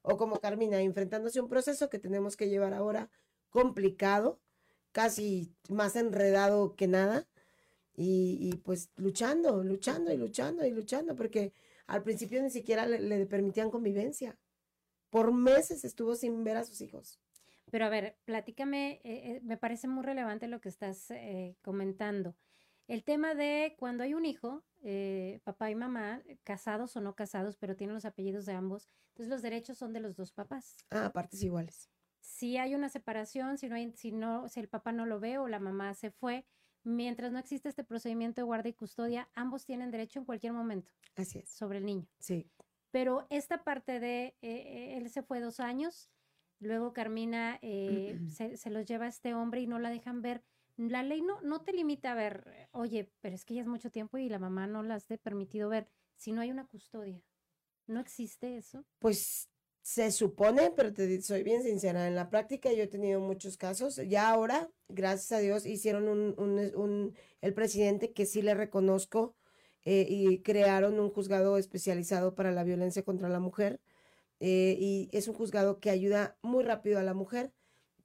[0.03, 3.11] O como Carmina, enfrentándose a un proceso que tenemos que llevar ahora
[3.51, 4.41] complicado,
[4.93, 7.27] casi más enredado que nada.
[7.95, 11.53] Y, y, pues luchando, luchando y luchando y luchando, porque
[11.87, 14.39] al principio ni siquiera le, le permitían convivencia.
[15.11, 17.21] Por meses estuvo sin ver a sus hijos.
[17.77, 22.35] Pero a ver, platícame, eh, eh, me parece muy relevante lo que estás eh, comentando.
[22.87, 27.59] El tema de cuando hay un hijo, eh, papá y mamá, casados o no casados,
[27.59, 30.79] pero tienen los apellidos de ambos, entonces los derechos son de los dos papás.
[30.89, 31.91] Ah, partes iguales.
[32.23, 35.37] Si hay una separación, si no hay, si no, si el papá no lo ve
[35.37, 36.47] o la mamá se fue,
[36.83, 40.91] mientras no existe este procedimiento de guardia y custodia, ambos tienen derecho en cualquier momento
[41.15, 41.51] Así es.
[41.51, 42.09] sobre el niño.
[42.21, 42.51] Sí.
[42.91, 46.09] Pero esta parte de eh, eh, él se fue dos años,
[46.61, 50.42] luego Carmina eh, se, se los lleva a este hombre y no la dejan ver.
[50.77, 53.90] La ley no, no te limita a ver, oye, pero es que ya es mucho
[53.90, 57.23] tiempo y la mamá no las de permitido ver si no hay una custodia.
[57.87, 58.85] ¿No existe eso?
[58.99, 59.49] Pues
[59.83, 63.97] se supone, pero te soy bien sincera, en la práctica yo he tenido muchos casos.
[64.09, 69.37] Ya ahora, gracias a Dios, hicieron un, un, un- el presidente que sí le reconozco
[69.85, 73.81] eh, y crearon un juzgado especializado para la violencia contra la mujer.
[74.40, 77.53] Eh, y es un juzgado que ayuda muy rápido a la mujer.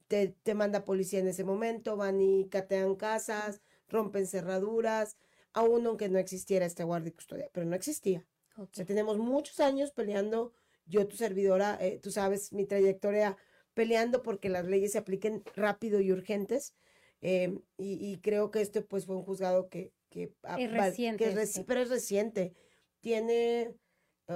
[0.07, 5.15] Te, te manda policía en ese momento, van y catean casas, rompen cerraduras,
[5.53, 8.25] aún aunque no existiera este guardia y custodia, pero no existía.
[8.57, 10.51] O sea, tenemos muchos años peleando,
[10.85, 13.37] yo tu servidora, eh, tú sabes mi trayectoria
[13.73, 16.73] peleando porque las leyes se apliquen rápido y urgentes.
[17.21, 19.93] eh, y, y creo que este pues fue un juzgado que...
[20.09, 21.65] que ah, Es reciente que es reci- esto.
[21.67, 22.53] pero es reciente.
[22.99, 23.75] Tiene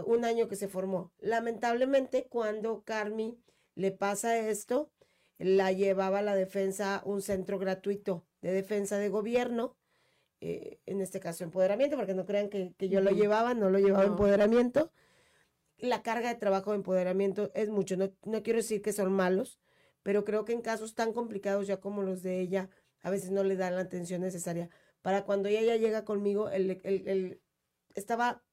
[0.03, 1.12] un año que se formó.
[1.19, 3.38] Lamentablemente, cuando Carmi
[3.75, 4.91] le pasa esto,
[5.38, 9.75] la llevaba a la defensa un centro gratuito de defensa de gobierno,
[10.41, 13.79] eh, en este caso empoderamiento, porque no crean que, que yo lo llevaba, no lo
[13.79, 14.12] llevaba No.
[14.12, 14.91] empoderamiento.
[15.77, 19.60] La carga de trabajo de empoderamiento es mucho, no, no quiero decir que son malos,
[20.03, 22.69] pero creo que en casos tan complicados ya como los de ella,
[23.01, 24.69] a veces no le dan la atención necesaria.
[25.01, 27.41] Para cuando ella ya llega conmigo, el, el- el-
[27.93, 28.43] estaba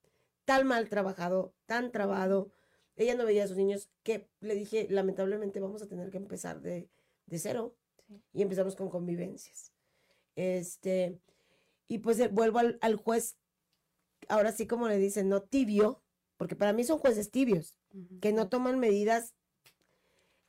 [0.44, 2.52] tan mal trabajado, tan trabado,
[2.96, 6.61] ella no veía a sus niños, que le dije, lamentablemente vamos a tener que empezar
[6.61, 6.88] de,
[7.26, 7.76] de cero.
[8.07, 8.22] Sí.
[8.35, 9.72] Y empezamos con convivencias.
[10.37, 11.18] Este,
[11.88, 13.37] y pues eh, vuelvo al, al juez,
[14.28, 16.02] ahora sí como le dicen, no tibio,
[16.37, 17.76] porque para mí son jueces tibios,
[18.20, 19.35] que no toman medidas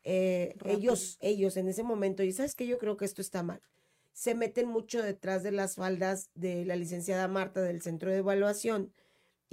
[0.04, 3.62] eh, ellos, ellos en ese momento, y sabes que yo creo que esto está mal,
[4.12, 8.94] se meten mucho detrás de las faldas de la licenciada Marta del centro de evaluación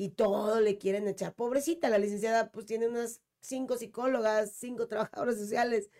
[0.00, 1.34] y todo le quieren echar.
[1.34, 5.90] Pobrecita, la licenciada pues tiene unas cinco psicólogas, cinco trabajadoras sociales.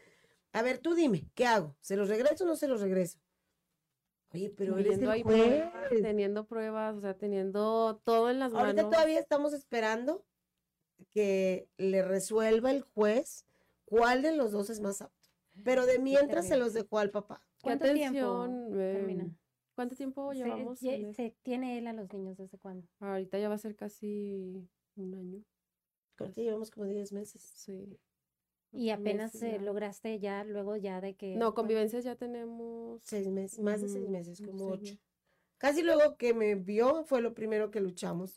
[0.52, 1.76] A ver, tú dime, ¿qué hago?
[1.82, 3.18] ¿Se los regreso o no se los regreso?
[4.32, 5.36] Oye, pero eres el ahí juez.
[5.36, 8.90] pruebas, teniendo pruebas, o sea, teniendo todo en las Ahorita manos.
[8.96, 10.24] todavía estamos esperando
[11.10, 13.44] que le resuelva el juez
[13.84, 15.28] cuál de los dos es más apto.
[15.62, 17.42] Pero de mientras se los dejó al papá.
[17.58, 18.70] ¿Qué ¿Cuánto atención?
[18.70, 19.22] tiempo, Carmina?
[19.24, 19.36] em,
[19.80, 20.82] ¿Cuánto tiempo Se- llevamos?
[20.82, 22.86] en se tiene él a los niños desde cuándo?
[22.98, 25.42] Ahorita ya va a ser casi un año.
[26.16, 27.40] Creo que llevamos como 10 meses.
[27.40, 27.98] Sí.
[28.72, 29.62] Y apenas meses eh, ya.
[29.62, 31.34] lograste ya, luego ya de que...
[31.34, 33.02] No, convivencias ya tenemos.
[33.04, 34.94] Seis meses, más de seis meses, como sí, ocho.
[35.56, 38.34] Casi luego que me vio fue lo primero que luchamos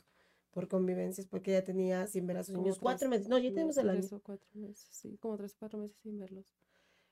[0.52, 3.28] por convivencias, porque ella tenía sin ver a sus Como niños cuatro meses.
[3.28, 4.00] No, ya tenemos el año.
[4.00, 6.46] Tres o cuatro meses, sí, como tres o cuatro meses sin verlos.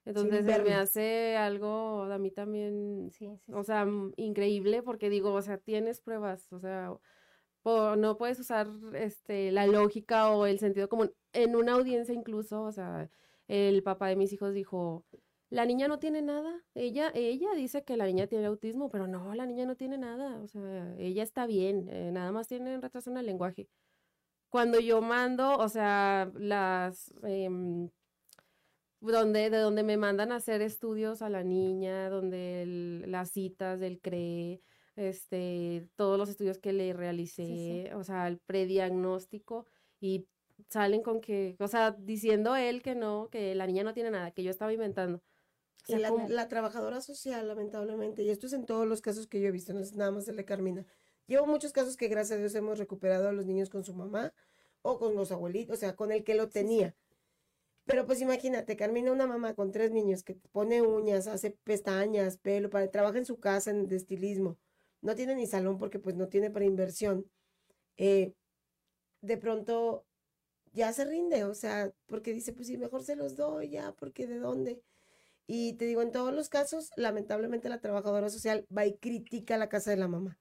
[0.05, 3.65] Entonces se me hace algo a mí también, Sí, sí, o sí.
[3.65, 6.93] sea, mm, increíble porque digo, o sea, tienes pruebas, o sea,
[7.61, 11.13] po- no puedes usar este la lógica o el sentido común.
[11.33, 13.09] En una audiencia incluso, o sea,
[13.47, 15.05] el papá de mis hijos dijo,
[15.49, 16.63] la niña no tiene nada.
[16.75, 20.41] Ella, ella dice que la niña tiene autismo, pero no, la niña no tiene nada.
[20.41, 23.67] O sea, ella está bien, eh, nada más tiene un retraso en el lenguaje.
[24.49, 27.89] Cuando yo mando, o sea, las em,
[29.01, 33.79] donde, de donde me mandan a hacer estudios a la niña, donde el- las citas
[33.79, 34.61] del CRE,
[34.95, 39.65] este, todos los estudios que le realicé, o sea, el prediagnóstico,
[39.99, 40.27] y
[40.69, 44.31] salen con que, o sea, diciendo él que no, que la niña no tiene nada,
[44.31, 45.17] que yo estaba inventando.
[45.17, 46.27] O Y sea, la, ¿cómo?
[46.29, 49.73] la trabajadora social, lamentablemente, y esto es en todos los casos que yo he visto,
[49.73, 50.85] no es nada más el de Carmina.
[51.27, 54.33] Llevo muchos casos que gracias a Dios hemos recuperado a los niños con su mamá
[54.83, 56.95] o con los abuelitos, o sea, con el que lo tenía.
[57.91, 62.69] Pero pues imagínate, Carmina, una mamá con tres niños que pone uñas, hace pestañas, pelo,
[62.69, 64.57] para, trabaja en su casa en, de estilismo,
[65.01, 67.29] no tiene ni salón porque pues no tiene para inversión.
[67.97, 68.33] Eh,
[69.21, 70.05] de pronto
[70.73, 74.25] ya se rinde, o sea, porque dice, pues sí, mejor se los doy ya, porque
[74.25, 74.81] de dónde.
[75.47, 79.69] Y te digo, en todos los casos, lamentablemente la trabajadora social va y critica la
[79.69, 80.39] casa de la mamá.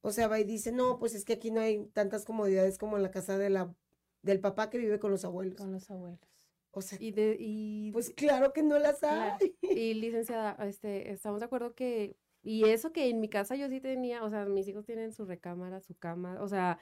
[0.00, 2.96] O sea, va y dice, no, pues es que aquí no hay tantas comodidades como
[2.96, 3.74] en la casa de la,
[4.22, 5.56] del papá que vive con los abuelos.
[5.56, 6.37] Con los abuelos.
[6.72, 9.36] O sea, Y, de, y, pues claro que no las Claro.
[9.40, 9.56] hay.
[9.62, 13.80] y licenciada, este, estamos de acuerdo que Y eso que en mi casa yo sí
[13.80, 16.78] tenía, o sea, mis hijos tienen su recámara, su cama, o sea,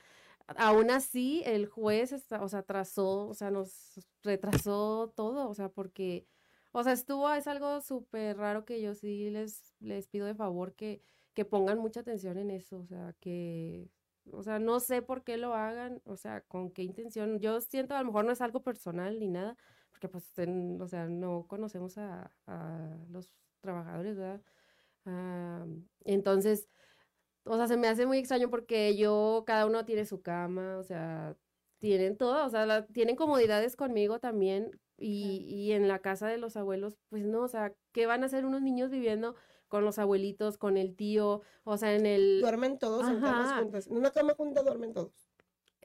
[0.57, 5.69] aún así el juez, está, o sea, trazó, o sea, nos retrasó todo, o sea,
[5.71, 6.27] porque,
[6.73, 10.75] o sea, estuvo, es algo súper raro que yo sí les, les pido de favor
[10.75, 11.01] que,
[11.35, 13.91] que pongan mucha atención en eso, o sea, que,
[14.33, 17.95] o sea, no sé por qué lo hagan, o sea, con qué intención, yo siento
[17.95, 19.57] a lo mejor no es algo personal ni nada,
[19.97, 20.31] porque pues,
[20.81, 23.31] o sea, no conocemos a, a los
[23.63, 24.43] trabajadores, ¿verdad?
[25.07, 25.65] Ah,
[26.05, 26.69] entonces,
[27.45, 30.83] o sea, se me hace muy extraño porque yo, cada uno tiene su cama, o
[30.83, 31.35] sea,
[31.79, 36.59] tienen todo, o sea, tienen comodidades conmigo también y, y, en la casa de los
[36.59, 39.35] abuelos, pues no, o sea, ¿qué van a hacer unos niños viviendo
[39.69, 42.41] con los abuelitos, con el tío, o sea, en el...
[42.43, 45.26] Duermen todos en camas juntas, en una cama junta duermen todos.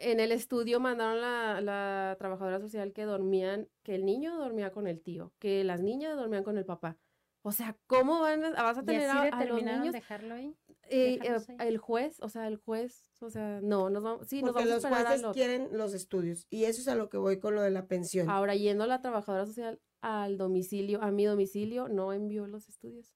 [0.02, 4.88] En el estudio mandaron la, la trabajadora social que dormían, que el niño dormía con
[4.88, 6.98] el tío, que las niñas dormían con el papá.
[7.44, 9.94] O sea, ¿cómo van a, vas a tener a, los niños?
[9.94, 10.56] dejarlo ahí?
[10.90, 14.54] Eh, eh, el juez, o sea, el juez, o sea, no, nos vamos, sí, nos
[14.54, 17.62] vamos los jueces quieren los estudios y eso es a lo que voy con lo
[17.62, 18.30] de la pensión.
[18.30, 23.16] Ahora, yendo la trabajadora social al domicilio, a mi domicilio, no envió los estudios.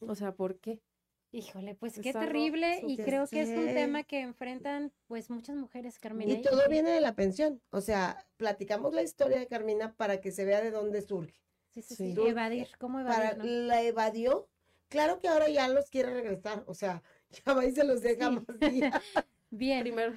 [0.00, 0.82] O sea, ¿por qué?
[1.34, 5.98] Híjole, pues qué terrible y creo que es un tema que enfrentan pues muchas mujeres,
[5.98, 6.32] Carmina.
[6.32, 10.30] Y todo viene de la pensión, o sea, platicamos la historia de Carmina para que
[10.30, 11.34] se vea de dónde surge.
[11.72, 12.14] Sí, sí, sí.
[12.24, 13.38] Evadir, ¿cómo evadir?
[13.38, 14.48] Para, La evadió.
[14.88, 17.02] Claro que ahora ya los quiere regresar, o sea,
[17.44, 18.44] ya va y se los deja más
[19.50, 19.82] Bien.
[19.82, 20.14] Primero.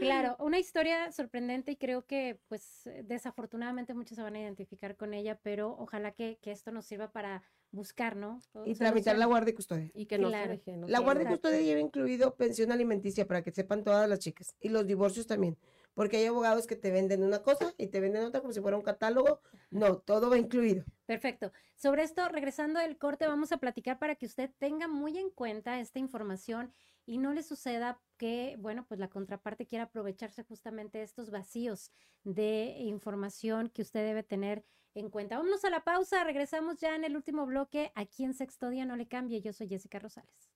[0.00, 5.14] Claro, una historia sorprendente y creo que pues desafortunadamente muchos se van a identificar con
[5.14, 8.40] ella, pero ojalá que, que esto nos sirva para buscar, ¿no?
[8.64, 9.90] y tramitar la guardia y custodia.
[9.94, 13.50] Y que no se deje, La guardia y custodia lleva incluido pensión alimenticia para que
[13.50, 15.58] sepan todas las chicas y los divorcios también
[15.98, 18.76] porque hay abogados que te venden una cosa y te venden otra como si fuera
[18.76, 19.40] un catálogo.
[19.72, 20.84] No, todo va incluido.
[21.06, 21.50] Perfecto.
[21.74, 25.80] Sobre esto, regresando del corte, vamos a platicar para que usted tenga muy en cuenta
[25.80, 26.72] esta información
[27.04, 31.90] y no le suceda que, bueno, pues la contraparte quiera aprovecharse justamente de estos vacíos
[32.22, 34.64] de información que usted debe tener
[34.94, 35.36] en cuenta.
[35.36, 37.92] Vámonos a la pausa, regresamos ya en el último bloque.
[37.94, 40.50] Aquí en Sexto Día no le cambie, yo soy Jessica Rosales.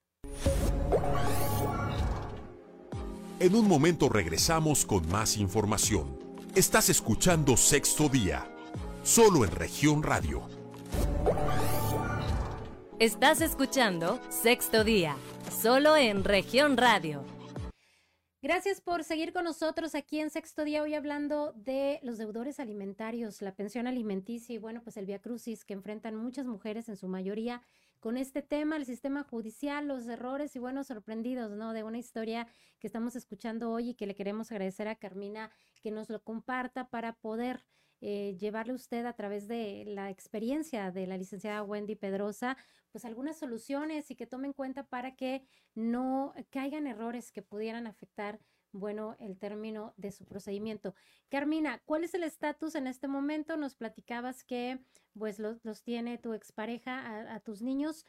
[3.39, 6.17] En un momento regresamos con más información.
[6.55, 8.47] Estás escuchando Sexto Día,
[9.03, 10.47] solo en región radio.
[12.99, 15.17] Estás escuchando Sexto Día,
[15.51, 17.25] solo en región radio.
[18.43, 23.41] Gracias por seguir con nosotros aquí en Sexto Día, hoy hablando de los deudores alimentarios,
[23.41, 27.07] la pensión alimenticia y bueno, pues el Via Crucis que enfrentan muchas mujeres en su
[27.07, 27.61] mayoría
[28.01, 31.71] con este tema, el sistema judicial, los errores y bueno, sorprendidos, ¿no?
[31.71, 32.45] De una historia
[32.79, 35.49] que estamos escuchando hoy y que le queremos agradecer a Carmina
[35.81, 37.63] que nos lo comparta para poder
[38.05, 42.57] eh, llevarle usted a través de la experiencia de la licenciada Wendy Pedrosa,
[42.91, 47.87] pues algunas soluciones y que tome en cuenta para que no caigan errores que pudieran
[47.87, 48.41] afectar
[48.73, 50.95] bueno, el término de su procedimiento.
[51.29, 53.55] Carmina, ¿cuál es el estatus en este momento?
[53.55, 54.83] Nos platicabas que
[55.17, 58.03] pues los, tiene tu expareja a, tus niños.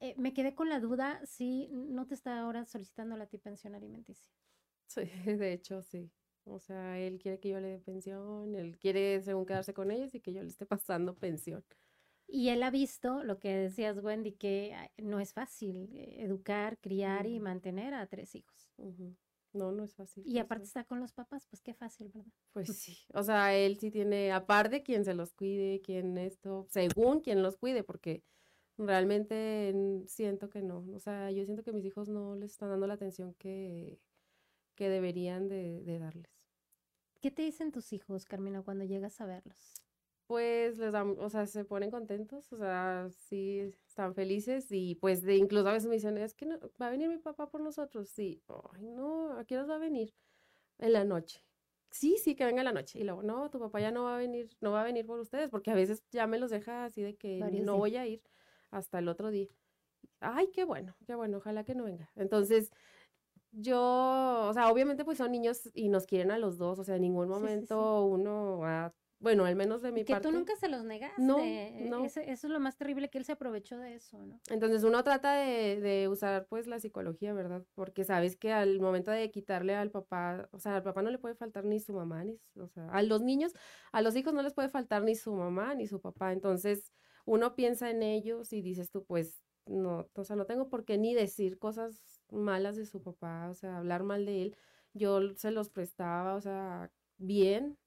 [0.00, 4.30] Eh, me quedé con la duda si no te está ahora solicitando la pensión alimenticia.
[4.88, 6.10] Sí, de hecho, sí.
[6.50, 10.14] O sea, él quiere que yo le dé pensión, él quiere, según quedarse con ellos,
[10.14, 11.64] y que yo le esté pasando pensión.
[12.26, 17.26] Y él ha visto lo que decías, Wendy, que no es fácil eh, educar, criar
[17.26, 18.70] y mantener a tres hijos.
[19.54, 20.22] No, no es fácil.
[20.26, 22.30] Y aparte está con los papás, pues qué fácil, ¿verdad?
[22.52, 27.20] Pues sí, o sea, él sí tiene, aparte, quien se los cuide, quien esto, según
[27.20, 28.22] quien los cuide, porque
[28.76, 29.74] realmente
[30.06, 32.94] siento que no, o sea, yo siento que mis hijos no les están dando la
[32.94, 33.98] atención que,
[34.74, 36.37] que deberían de, de darles.
[37.20, 39.78] ¿Qué te dicen tus hijos, Carmina, cuando llegas a verlos?
[40.28, 45.22] pues les dan, o sea, se ponen contentos, o sea, sí, están felices y pues
[45.22, 47.62] de incluso a veces me dicen, es que no, va a venir mi papá por
[47.62, 48.42] nosotros, sí,
[48.74, 50.14] ay, no, ¿a qué hora va a venir?
[50.76, 51.42] En la noche.
[51.90, 52.98] Sí, sí, que venga en la noche.
[52.98, 55.18] Y luego, no, tu papá ya no va a venir, no va a venir por
[55.18, 58.22] ustedes, porque a veces ya me los deja así de que no voy a ir
[58.70, 59.48] hasta el otro día.
[60.20, 62.10] Ay, qué bueno, qué bueno, ojalá que no venga.
[62.14, 62.70] Entonces,
[63.52, 66.96] yo, o sea, obviamente pues son niños y nos quieren a los dos, o sea,
[66.96, 70.28] en ningún momento uno va bueno, al menos de mi que parte.
[70.28, 71.20] Que tú nunca se los negaste.
[71.20, 71.38] No,
[71.88, 72.04] no.
[72.04, 74.40] Eso, es lo más terrible, que él se aprovechó de eso, ¿no?
[74.48, 77.64] Entonces uno trata de, de, usar pues la psicología, ¿verdad?
[77.74, 81.18] Porque sabes que al momento de quitarle al papá, o sea, al papá no le
[81.18, 83.54] puede faltar ni su mamá, ni, o sea, a los niños,
[83.90, 86.32] a los hijos no les puede faltar ni su mamá ni su papá.
[86.32, 86.92] Entonces
[87.24, 90.96] uno piensa en ellos y dices tú, pues, no, o sea, no tengo por qué
[90.96, 94.56] ni decir cosas malas de su papá, o sea, hablar mal de él.
[94.94, 97.78] Yo se los prestaba, o sea, bien,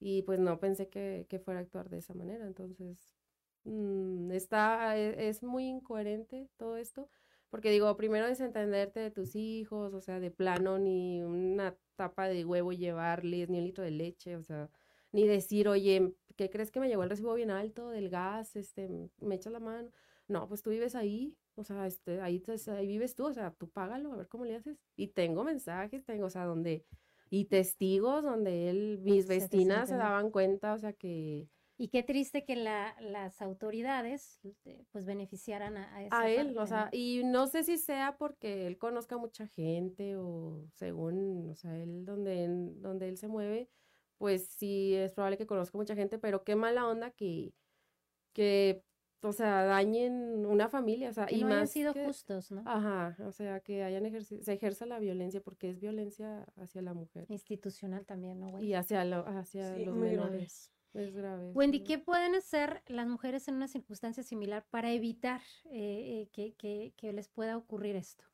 [0.00, 2.46] y pues no pensé que, que fuera a actuar de esa manera.
[2.46, 3.16] Entonces,
[3.64, 7.08] mm, está, e, es, muy incoherente todo esto,
[7.50, 12.44] Porque digo, primero desentenderte de tus hijos, o sea, de plano, ni una tapa de
[12.44, 14.70] huevo llevarles, ni un litro de leche, o sea,
[15.12, 18.56] ni decir, oye, ¿qué crees que me llegó el recibo bien alto del gas?
[18.56, 18.88] Este,
[19.20, 19.90] me echas la mano.
[20.28, 23.68] No, pues tú vives ahí, o sea, este, ahí, ahí vives tú, o sea, tú
[23.68, 24.78] págalo, a ver cómo le haces.
[24.96, 26.84] Y tengo mensajes, tengo, o sea, donde,
[27.30, 32.44] y testigos donde él, mis vecinas se daban cuenta, o sea, que, y qué triste
[32.44, 37.48] que la, las autoridades eh, pues beneficiaran a, a, a él, o sea, y no
[37.48, 42.46] sé si sea porque él conozca mucha gente o según, o sea, él donde,
[42.76, 43.68] donde él se mueve,
[44.18, 47.52] pues sí es probable que conozca mucha gente, pero qué mala onda que,
[48.32, 48.84] que
[49.24, 52.62] o sea, dañen una familia, o sea, y no más hayan sido justos, ¿no?
[52.66, 56.94] Ajá, o sea, que hayan ejercido, se ejerza la violencia porque es violencia hacia la
[56.94, 57.26] mujer.
[57.28, 58.60] Institucional también, ¿no?
[58.62, 60.70] Y hacia, lo, hacia los menores.
[60.94, 61.50] Es grave.
[61.54, 65.40] Wendy, ¿qué pueden hacer las mujeres en una circunstancia similar para evitar
[65.72, 68.24] eh, eh, que, les pueda ocurrir esto?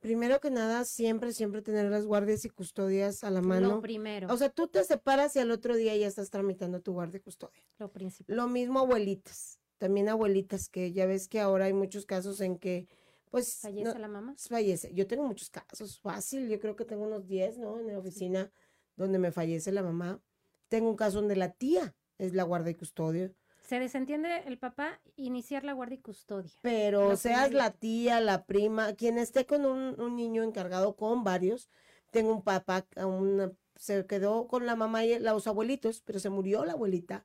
[0.00, 3.68] Primero que nada, siempre, siempre tener las guardias y custodias a la mano.
[3.68, 4.32] Lo primero.
[4.32, 7.20] O sea, tú te separas y al otro día ya estás tramitando tu guardia y
[7.20, 7.62] custodia.
[7.78, 8.34] Lo principal.
[8.34, 12.88] Lo mismo abuelitas, también abuelitas, que ya ves que ahora hay muchos casos en que,
[13.30, 13.58] pues...
[13.60, 14.34] ¿Fallece la mamá?
[14.38, 14.92] Fallece.
[14.94, 17.78] Yo tengo muchos casos, fácil, yo creo que tengo unos 10, ¿no?
[17.80, 18.50] En la oficina
[18.96, 20.20] donde me fallece la mamá
[20.68, 23.32] tengo un caso donde la tía es la guardia y custodio.
[23.62, 26.52] Se desentiende el papá iniciar la guardia y custodia.
[26.62, 31.68] Pero seas la tía, la prima, quien esté con un, niño encargado con varios.
[32.10, 36.64] Tengo un papá, una, se quedó con la mamá y los abuelitos, pero se murió
[36.64, 37.24] la abuelita.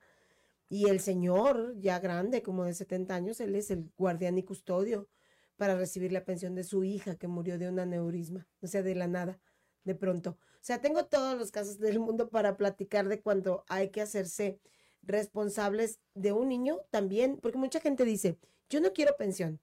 [0.72, 5.10] Y el señor, ya grande, como de 70 años, él es el guardián y custodio
[5.58, 8.96] para recibir la pensión de su hija que murió de un aneurisma, o sea, de
[8.96, 9.42] la nada,
[9.84, 10.38] de pronto.
[10.40, 14.62] O sea, tengo todos los casos del mundo para platicar de cuando hay que hacerse
[15.02, 19.60] responsables de un niño también, porque mucha gente dice, yo no quiero pensión.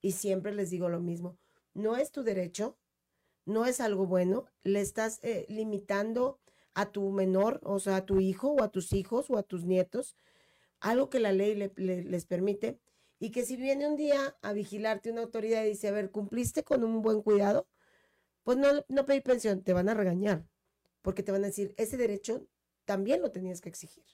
[0.00, 1.38] Y siempre les digo lo mismo,
[1.72, 2.76] no es tu derecho,
[3.44, 6.40] no es algo bueno, le estás eh, limitando
[6.74, 9.64] a tu menor, o sea, a tu hijo o a tus hijos o a tus
[9.64, 10.16] nietos,
[10.80, 12.78] algo que la ley les permite,
[13.20, 16.62] y que si viene un día a vigilarte una autoridad y dice, a ver, ¿cumpliste
[16.62, 17.66] con un buen cuidado?
[18.48, 20.42] pues no, no pedí pensión, te van a regañar,
[21.02, 22.46] porque te van a decir, ese derecho
[22.86, 24.06] también lo tenías que exigir.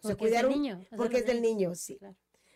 [0.00, 0.80] O sea, cuidar un niño.
[0.96, 1.98] Porque es del niño, sí.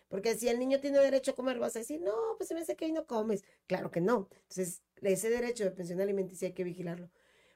[0.06, 2.60] Porque si el niño tiene derecho a comer, vas a decir, no, pues se me
[2.60, 3.42] hace que hoy no comes.
[3.66, 4.28] Claro que no.
[4.42, 7.10] Entonces, ese derecho de pensión alimenticia hay que vigilarlo.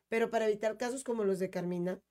[0.08, 2.02] Pero para evitar casos como los de Carmina,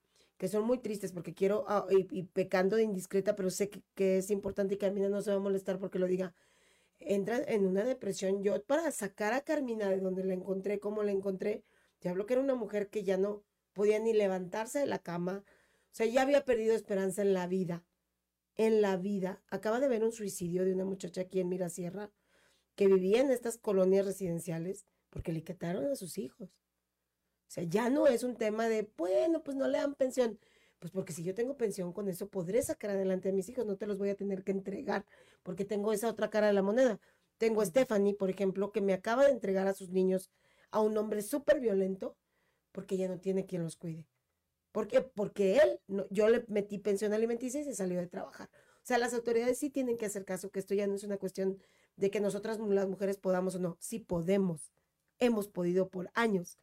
[0.41, 4.31] que son muy tristes, porque quiero, ah, y, pecando de indiscreta, pero sé que, es
[4.31, 6.33] importante y Carmina no se va a molestar porque lo diga,
[6.97, 8.41] entra en una depresión.
[8.41, 11.63] Yo para sacar a Carmina de donde la encontré, como la encontré,
[11.99, 15.43] te hablo que era una mujer que ya no podía ni levantarse de la cama,
[15.45, 17.85] o sea, ya había perdido esperanza en la vida,
[18.55, 19.43] en la vida.
[19.47, 22.09] Acaba de ver un suicidio de una muchacha aquí en Mirasierra
[22.73, 26.49] que vivía en estas colonias residenciales porque le quitaron a sus hijos.
[27.52, 30.39] O sea, ya no es un tema de, bueno, pues no le dan pensión.
[30.80, 33.76] Pues porque si yo tengo pensión con eso, podré sacar adelante a mis hijos, no
[33.76, 35.06] te los voy a tener que entregar,
[35.43, 36.97] porque tengo esa otra cara de la moneda.
[37.38, 40.32] Tengo a Stephanie, por ejemplo, que me acaba de entregar a sus niños
[40.70, 42.16] a un hombre súper violento,
[42.72, 44.08] porque ya no tiene quien los cuide.
[44.72, 45.02] ¿Por qué?
[45.02, 48.49] Porque él, no, yo le metí pensión alimenticia y se salió de trabajar.
[48.78, 51.18] O sea, las autoridades sí tienen que hacer caso, que esto ya no es una
[51.18, 51.58] cuestión
[51.97, 53.76] de que nosotras las mujeres podamos o no.
[53.82, 54.72] Sí podemos.
[55.20, 56.58] Hemos podido por años,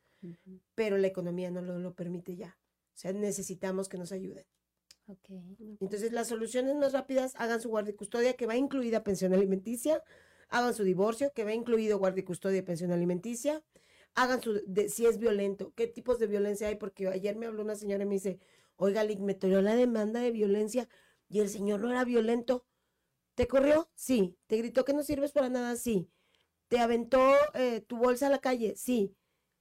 [0.74, 2.58] pero la economía no lo permite ya.
[2.94, 4.44] O sea, necesitamos que nos ayuden.
[5.06, 5.56] Okay.
[5.80, 10.02] Entonces, las soluciones más rápidas, hagan su guardia y custodia, que va incluida pensión alimenticia,
[10.48, 13.62] hagan su divorcio, que va incluido guardia y custodia y pensión alimenticia,
[14.14, 17.74] hagan su, si es violento, qué tipos de violencia hay, porque ayer me habló una
[17.74, 18.38] señora y me dice,
[18.76, 20.88] oiga, Lick, me tiró la demanda de violencia
[21.28, 22.66] y el señor no era violento.
[23.34, 23.88] ¿Te corrió?
[23.94, 24.36] Sí.
[24.46, 25.76] ¿Te gritó que no sirves para nada?
[25.76, 26.10] Sí.
[26.68, 27.22] ¿Te aventó
[27.54, 28.74] eh, tu bolsa a la calle?
[28.76, 29.14] Sí.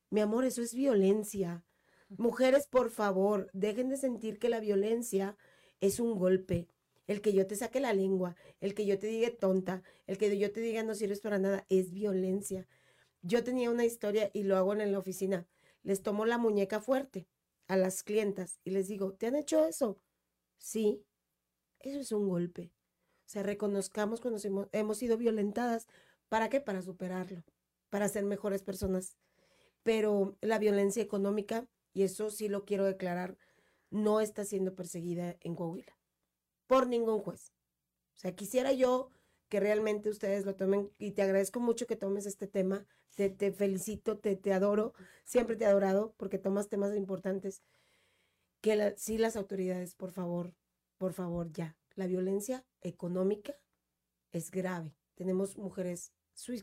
[0.10, 1.64] Mi amor, eso es violencia.
[2.10, 5.38] Mujeres, por favor, dejen de sentir que la violencia
[5.82, 6.68] es un golpe.
[7.08, 10.38] El que yo te saque la lengua, el que yo te diga tonta, el que
[10.38, 12.68] yo te diga no sirves para nada, es violencia.
[13.22, 15.47] Yo tenía una historia y lo hago en la oficina.
[15.84, 17.28] Les tomo la muñeca fuerte
[17.68, 19.99] a las clientas y les digo, ¿te han hecho eso?
[20.58, 21.03] Sí,
[21.80, 22.72] eso es un golpe.
[23.26, 25.88] O sea, reconozcamos cuando hemos, hemos sido violentadas.
[26.30, 26.62] ¿Para qué?
[26.62, 27.43] Para superarlo,
[27.89, 29.18] para ser mejores personas.
[29.88, 33.38] Pero la violencia económica y eso sí lo quiero declarar,
[33.90, 35.98] no está siendo perseguida en Coahuila
[36.66, 37.54] por ningún juez.
[38.18, 39.12] O sea, quisiera yo
[39.48, 42.86] que realmente ustedes lo tomen y te agradezco mucho que tomes este tema,
[43.16, 47.64] te, te felicito, te, te, adoro, siempre te he adorado porque tomas temas importantes,
[48.60, 50.54] que sí las autoridades, por favor,
[50.98, 53.56] por favor, ya, la violencia económica
[54.34, 54.98] es grave.
[55.16, 56.12] Tenemos mujeres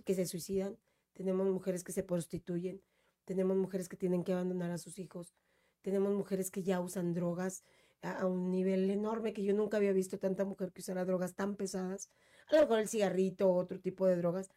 [0.05, 0.79] que se suicidan,
[1.15, 2.83] tenemos mujeres que se prostituyen,
[3.25, 5.35] tenemos mujeres que tienen que abandonar a sus hijos,
[5.83, 7.63] tenemos mujeres que ya usan drogas
[8.03, 11.57] a, un nivel enorme que yo nunca había visto tanta mujer que usara drogas tan
[11.57, 12.11] pesadas,
[12.49, 14.51] a lo mejor el cigarrito o otro tipo de drogas,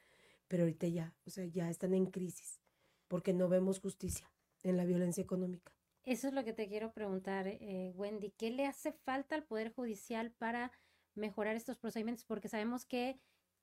[0.48, 2.62] pero ahorita ya, o sea, ya están en crisis
[3.08, 4.32] porque no vemos justicia
[4.64, 5.74] en la violencia económica.
[6.04, 8.32] Eso es lo que te quiero preguntar, eh, Wendy.
[8.32, 10.72] ¿Qué le hace falta al Poder Judicial para
[11.16, 12.24] mejorar estos procedimientos?
[12.24, 13.20] Porque sabemos que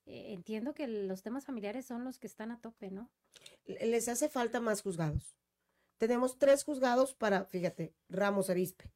[0.07, 3.11] eh, entiendo que los temas familiares son los que están a tope, ¿no?
[3.65, 5.37] Le- Les hace falta más juzgados.
[5.99, 8.93] Tenemos tres juzgados para, fíjate, Ramos Arispe,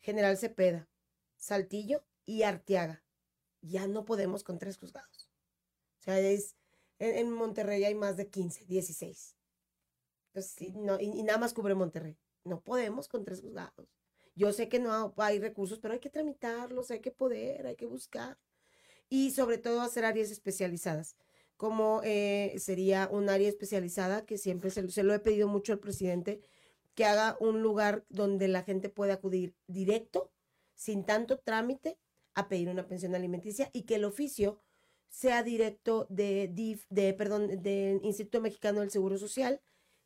[0.00, 0.88] General Cepeda,
[1.36, 3.04] Saltillo y Arteaga.
[3.60, 5.30] Ya no podemos con tres juzgados.
[6.00, 6.56] O sea, es,
[6.98, 9.36] en, Monterrey hay más de 15, 16.
[10.28, 12.18] Entonces, no, y, y nada más cubre Monterrey.
[12.44, 13.88] No podemos con tres juzgados.
[14.34, 17.86] Yo sé que no hay recursos, pero hay que tramitarlos, hay que poder, hay que
[17.86, 18.38] buscar.
[19.12, 21.16] Y sobre todo hacer áreas especializadas
[21.58, 25.80] como eh, sería un área especializada que siempre se, se lo he pedido mucho al
[25.80, 26.40] presidente,
[26.94, 30.32] que haga un lugar donde la gente pueda acudir directo,
[30.74, 31.98] sin tanto trámite,
[32.34, 34.60] a pedir una pensión alimenticia y que el oficio
[35.10, 39.60] sea directo de DIF, de, perdón, del Instituto Mexicano del Seguro Social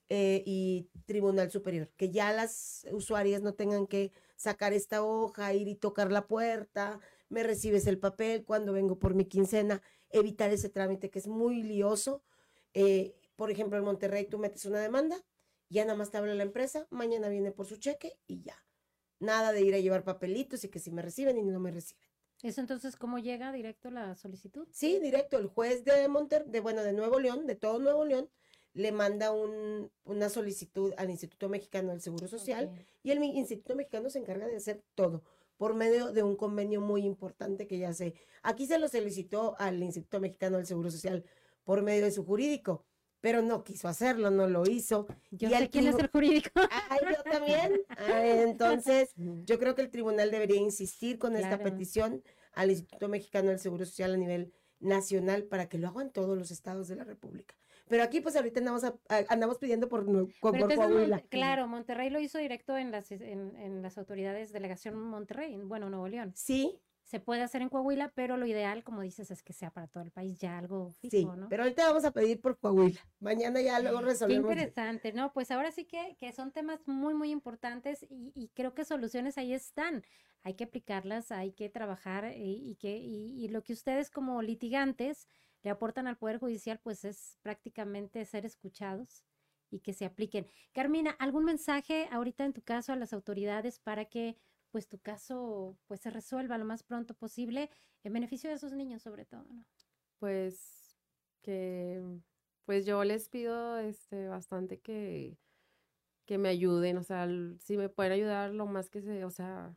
[0.09, 5.69] eh, y Tribunal Superior, que ya las usuarias no tengan que sacar esta hoja, ir
[5.69, 6.99] y tocar la puerta,
[7.29, 11.63] me recibes el papel cuando vengo por mi quincena, evitar ese trámite que es muy
[11.63, 12.23] lioso.
[12.75, 15.17] Eh, por ejemplo, en Monterrey tú metes una demanda,
[15.69, 18.57] ya nada más te habla la empresa, mañana viene por su cheque y ya.
[19.19, 22.05] Nada de ir a llevar papelitos y que si me reciben y no me reciben.
[22.43, 24.69] Eso entonces, ¿cómo llega directo la solicitud?
[24.71, 28.29] Sí, directo, el juez de Monter, de bueno, de Nuevo León, de todo Nuevo León,
[28.75, 32.71] le manda un, una solicitud al Instituto Mexicano del Seguro Social
[33.03, 35.25] y el Instituto Mexicano se encarga de hacer todo
[35.57, 38.15] por medio de un convenio muy importante que ya sé.
[38.43, 41.25] Aquí se lo solicitó al Instituto Mexicano del Seguro Social
[41.65, 42.85] por medio de su jurídico,
[43.21, 45.07] pero no quiso hacerlo, no lo hizo.
[45.31, 46.51] Yo Y al sé quién es el jurídico.
[46.89, 47.81] Ay, yo también.
[47.97, 53.51] Ah, Entonces, yo creo que el tribunal debería insistir con esta petición al Instituto Mexicano
[53.51, 57.05] del Seguro Social a nivel nacional para que lo hagan todos los estados de la
[57.05, 57.55] República.
[57.89, 61.21] Pero aquí, pues ahorita andamos, a- a- andamos pidiendo por, Pero Coahuila.
[61.29, 65.89] Claro, Monterrey lo hizo directo en las, en, en las autoridades, delegación Monterrey, en- bueno,
[65.89, 66.33] Nuevo León.
[66.35, 66.79] Sí,
[67.09, 70.03] Se puede hacer en Coahuila, pero lo ideal, como dices, es que sea para todo
[70.03, 71.09] el país ya algo sí.
[71.09, 71.49] fijo, ¿no?
[71.49, 72.99] Pero ahorita vamos a pedir por Coahuila.
[73.21, 74.51] Mañana ya luego Qué resolvemos.
[74.51, 75.33] interesante, ¿no?
[75.33, 79.39] Pues ahora sí que, que son temas muy, muy importantes y, y creo que soluciones
[79.39, 80.03] ahí están.
[80.43, 84.43] Hay que aplicarlas, hay que trabajar eh, y, que, y, y lo que ustedes como
[84.43, 85.29] litigantes
[85.67, 89.25] le aportan al Poder Judicial, pues es prácticamente ser escuchados
[89.69, 90.47] y que se apliquen.
[90.73, 94.37] Carmina, ¿algún mensaje ahorita en tu caso a las autoridades para que
[94.71, 97.71] pues tu caso pues se resuelva lo más pronto posible
[98.05, 99.65] en beneficio de esos niños sobre todo, ¿no?
[100.19, 100.97] Pues
[101.43, 102.03] que
[102.65, 105.39] pues yo les pido este bastante que
[106.27, 107.29] que me ayuden, o sea,
[107.61, 109.77] si me pueden ayudar lo más que se, o sea,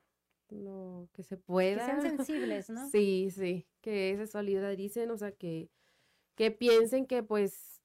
[0.49, 1.85] lo que se Que pueda.
[1.85, 2.89] sean sensibles, ¿no?
[2.91, 5.69] Sí, sí, que se solidaricen, o sea, que
[6.39, 7.81] que piensen que pues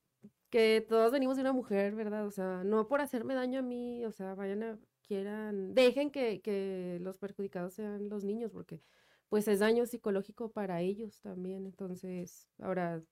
[0.50, 2.26] que todos venimos de una mujer, ¿verdad?
[2.26, 6.40] O sea, no por hacerme daño a mí, o sea, vayan a quieran, dejen que
[6.42, 8.80] que los perjudicados sean los niños porque
[9.28, 11.66] pues es daño psicológico para ellos también.
[11.66, 13.02] Entonces, ahora,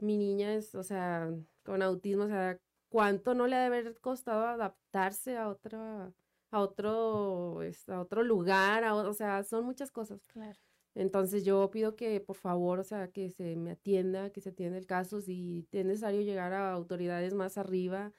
[0.00, 1.30] mi niña es, o sea,
[1.64, 2.58] con autismo, o sea,
[2.88, 6.12] ¿cuánto no le ha de haber costado adaptarse a otra,
[6.50, 8.84] a otro, es- a otro lugar?
[8.84, 10.26] a o sea, son muchas cosas.
[10.28, 10.58] Claro.
[10.94, 14.78] Entonces, yo pido que, por favor, o sea, que se me atienda, que se atienda
[14.78, 15.20] el caso.
[15.20, 18.12] Si es necesario llegar a autoridades más arriba,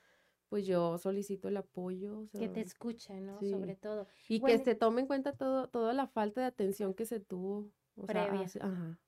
[0.50, 2.20] pues yo solicito el apoyo.
[2.34, 3.40] o Que te escuchen, ¿no?
[3.40, 3.50] sí.
[3.52, 4.08] Sobre todo.
[4.28, 7.20] y Bueno, que se tome en cuenta todo, toda la falta de atención que se
[7.20, 7.70] tuvo.
[7.96, 8.46] O Previa.
[8.60, 9.00] ajá.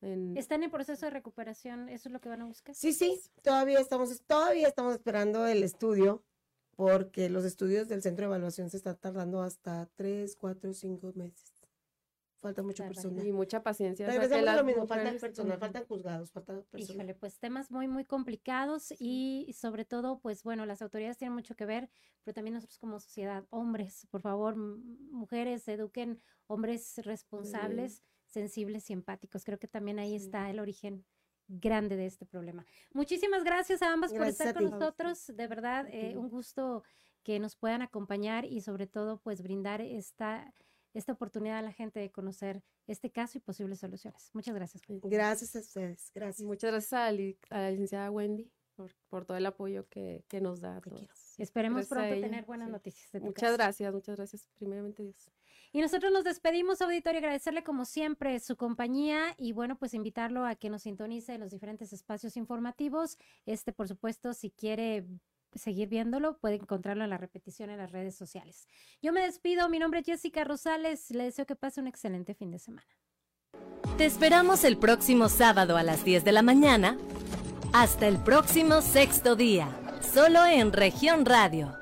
[0.00, 1.88] en- ¿Están en proceso de recuperación?
[1.88, 2.74] ¿Eso es lo que van a buscar?
[2.74, 6.24] Sí, sí, todavía estamos, todavía estamos esperando el estudio,
[6.74, 11.51] porque los estudios del centro de evaluación se están tardando hasta tres, cuatro, cinco meses.
[12.42, 13.26] Falta mucho personal.
[13.26, 14.06] y mucha paciencia.
[14.06, 16.96] Regresamos a lo mismo, falta mujeres- personal, faltan juzgados, falta personal.
[16.96, 21.34] Híjole, pues temas muy, muy complicados y y sobre todo, pues bueno, las autoridades tienen
[21.34, 21.88] mucho que ver,
[22.24, 29.44] pero también nosotros como sociedad, hombres, por favor, mujeres, eduquen hombres responsables, sensibles y empáticos.
[29.44, 30.24] Creo que también ahí Sí.
[30.26, 31.04] está el origen
[31.48, 32.64] grande de este problema.
[32.92, 35.26] Muchísimas gracias a ambas por estar con nosotros.
[35.34, 36.82] De verdad, eh, un gusto
[37.22, 40.52] que nos puedan acompañar y sobre todo, pues brindar esta,
[40.94, 44.30] esta oportunidad a la gente de conocer este caso y posibles soluciones.
[44.32, 44.82] Muchas gracias.
[45.02, 46.46] Gracias a ustedes, gracias.
[46.46, 50.40] Muchas gracias a li- a la licenciada Wendy por, por todo el apoyo que, que
[50.40, 50.76] nos da.
[50.76, 51.38] a todos.
[51.38, 52.72] Esperemos gracias pronto ella, tener buenas sí.
[52.72, 55.30] noticias de tu Muchas gracias, muchas gracias, primeramente Dios.
[55.74, 60.54] Y nosotros nos despedimos, auditorio, agradecerle como siempre su compañía y bueno, pues invitarlo a
[60.54, 63.16] que nos sintonice en los diferentes espacios informativos.
[63.46, 65.06] Este, por supuesto, si quiere
[65.54, 68.68] seguir viéndolo, puede encontrarlo en la repetición en las redes sociales.
[69.00, 72.50] Yo me despido, mi nombre es Jessica Rosales, le deseo que pase un excelente fin
[72.50, 72.86] de semana.
[73.98, 76.96] Te esperamos el próximo sábado a las 10 de la mañana.
[77.72, 79.68] Hasta el próximo sexto día,
[80.00, 81.81] solo en región radio